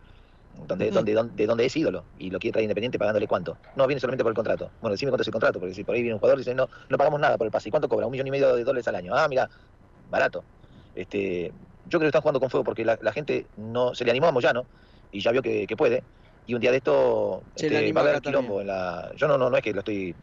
[0.66, 3.56] donde, donde, donde, de donde es ídolo, y lo quiere traer independiente pagándole cuánto.
[3.74, 4.70] No, viene solamente por el contrato.
[4.80, 6.54] Bueno, decime cuánto es el contrato, porque si por ahí viene un jugador y dice,
[6.54, 7.68] no, no pagamos nada por el pase.
[7.68, 8.06] ¿Y cuánto cobra?
[8.06, 9.14] Un millón y medio de dólares al año.
[9.16, 9.48] Ah, mira,
[10.10, 10.44] barato.
[10.94, 11.52] Este,
[11.86, 14.28] yo creo que están jugando con fuego porque la, la gente no se le animó
[14.28, 14.64] a Moyano
[15.10, 16.04] y ya vio que, que puede.
[16.46, 19.12] Y un día de esto este, va a haber quilombo en la.
[19.16, 20.14] Yo no, no, no es que lo estoy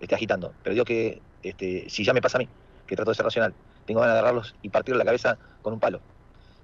[0.00, 2.48] este, agitando, pero digo que este, si ya me pasa a mí,
[2.86, 3.54] que trato de ser racional.
[3.86, 6.00] Tengo ganas de agarrarlos y partirle la cabeza con un palo.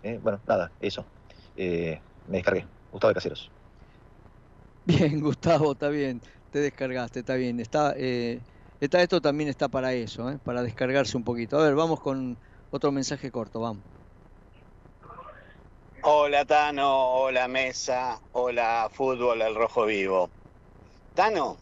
[0.03, 1.05] Eh, bueno, nada, eso.
[1.57, 2.67] Eh, me descargué.
[2.93, 3.51] Gustavo de Caseros.
[4.85, 6.21] Bien, Gustavo, está bien.
[6.51, 7.61] Te descargaste, está bien.
[7.61, 8.41] Está, eh,
[8.81, 10.39] está esto también está para eso, ¿eh?
[10.45, 11.59] para descargarse un poquito.
[11.59, 12.37] A ver, vamos con
[12.71, 13.83] otro mensaje corto, vamos.
[16.09, 20.31] Hola Tano, hola Mesa, hola Fútbol al Rojo Vivo.
[21.17, 21.57] Tano,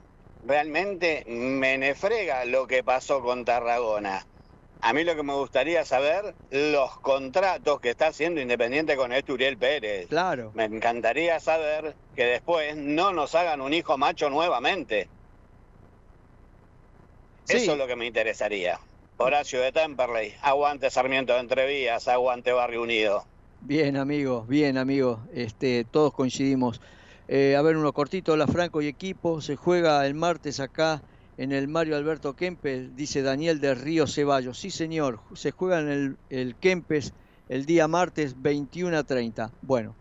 [0.47, 4.27] realmente me nefrega lo que pasó con Tarragona.
[4.83, 9.33] A mí lo que me gustaría saber, los contratos que está haciendo Independiente con este
[9.33, 10.09] Uriel Pérez.
[10.09, 10.53] Claro.
[10.53, 15.09] Me encantaría saber que después no nos hagan un hijo macho nuevamente.
[17.49, 18.79] Eso es lo que me interesaría.
[19.17, 23.25] Horacio de Temperley, aguante Sarmiento de Entrevías, aguante Barrio Unido.
[23.67, 25.21] Bien, amigo, bien, amigo.
[25.33, 26.83] Este, todos coincidimos.
[27.29, 29.41] Eh, a ver, uno cortito, hola Franco y equipo.
[29.41, 31.03] Se juega el martes acá
[31.39, 34.59] en el Mario Alberto Kempes, dice Daniel de Río Ceballos.
[34.59, 37.15] Sí, señor, se juega en el, el Kempes
[37.49, 39.51] el día martes 21 a 30.
[39.63, 39.97] Bueno,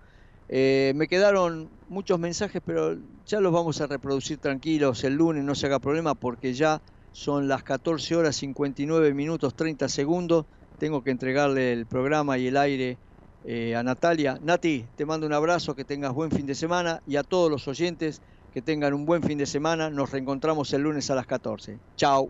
[0.50, 5.56] eh, me quedaron muchos mensajes, pero ya los vamos a reproducir tranquilos el lunes, no
[5.56, 6.82] se haga problema, porque ya
[7.14, 10.48] son las 14 horas 59 minutos 30 segundos.
[10.80, 12.98] Tengo que entregarle el programa y el aire
[13.46, 14.40] eh, a Natalia.
[14.42, 17.68] Nati, te mando un abrazo, que tengas buen fin de semana y a todos los
[17.68, 18.22] oyentes
[18.54, 19.90] que tengan un buen fin de semana.
[19.90, 21.80] Nos reencontramos el lunes a las 14.
[21.96, 22.30] Chao.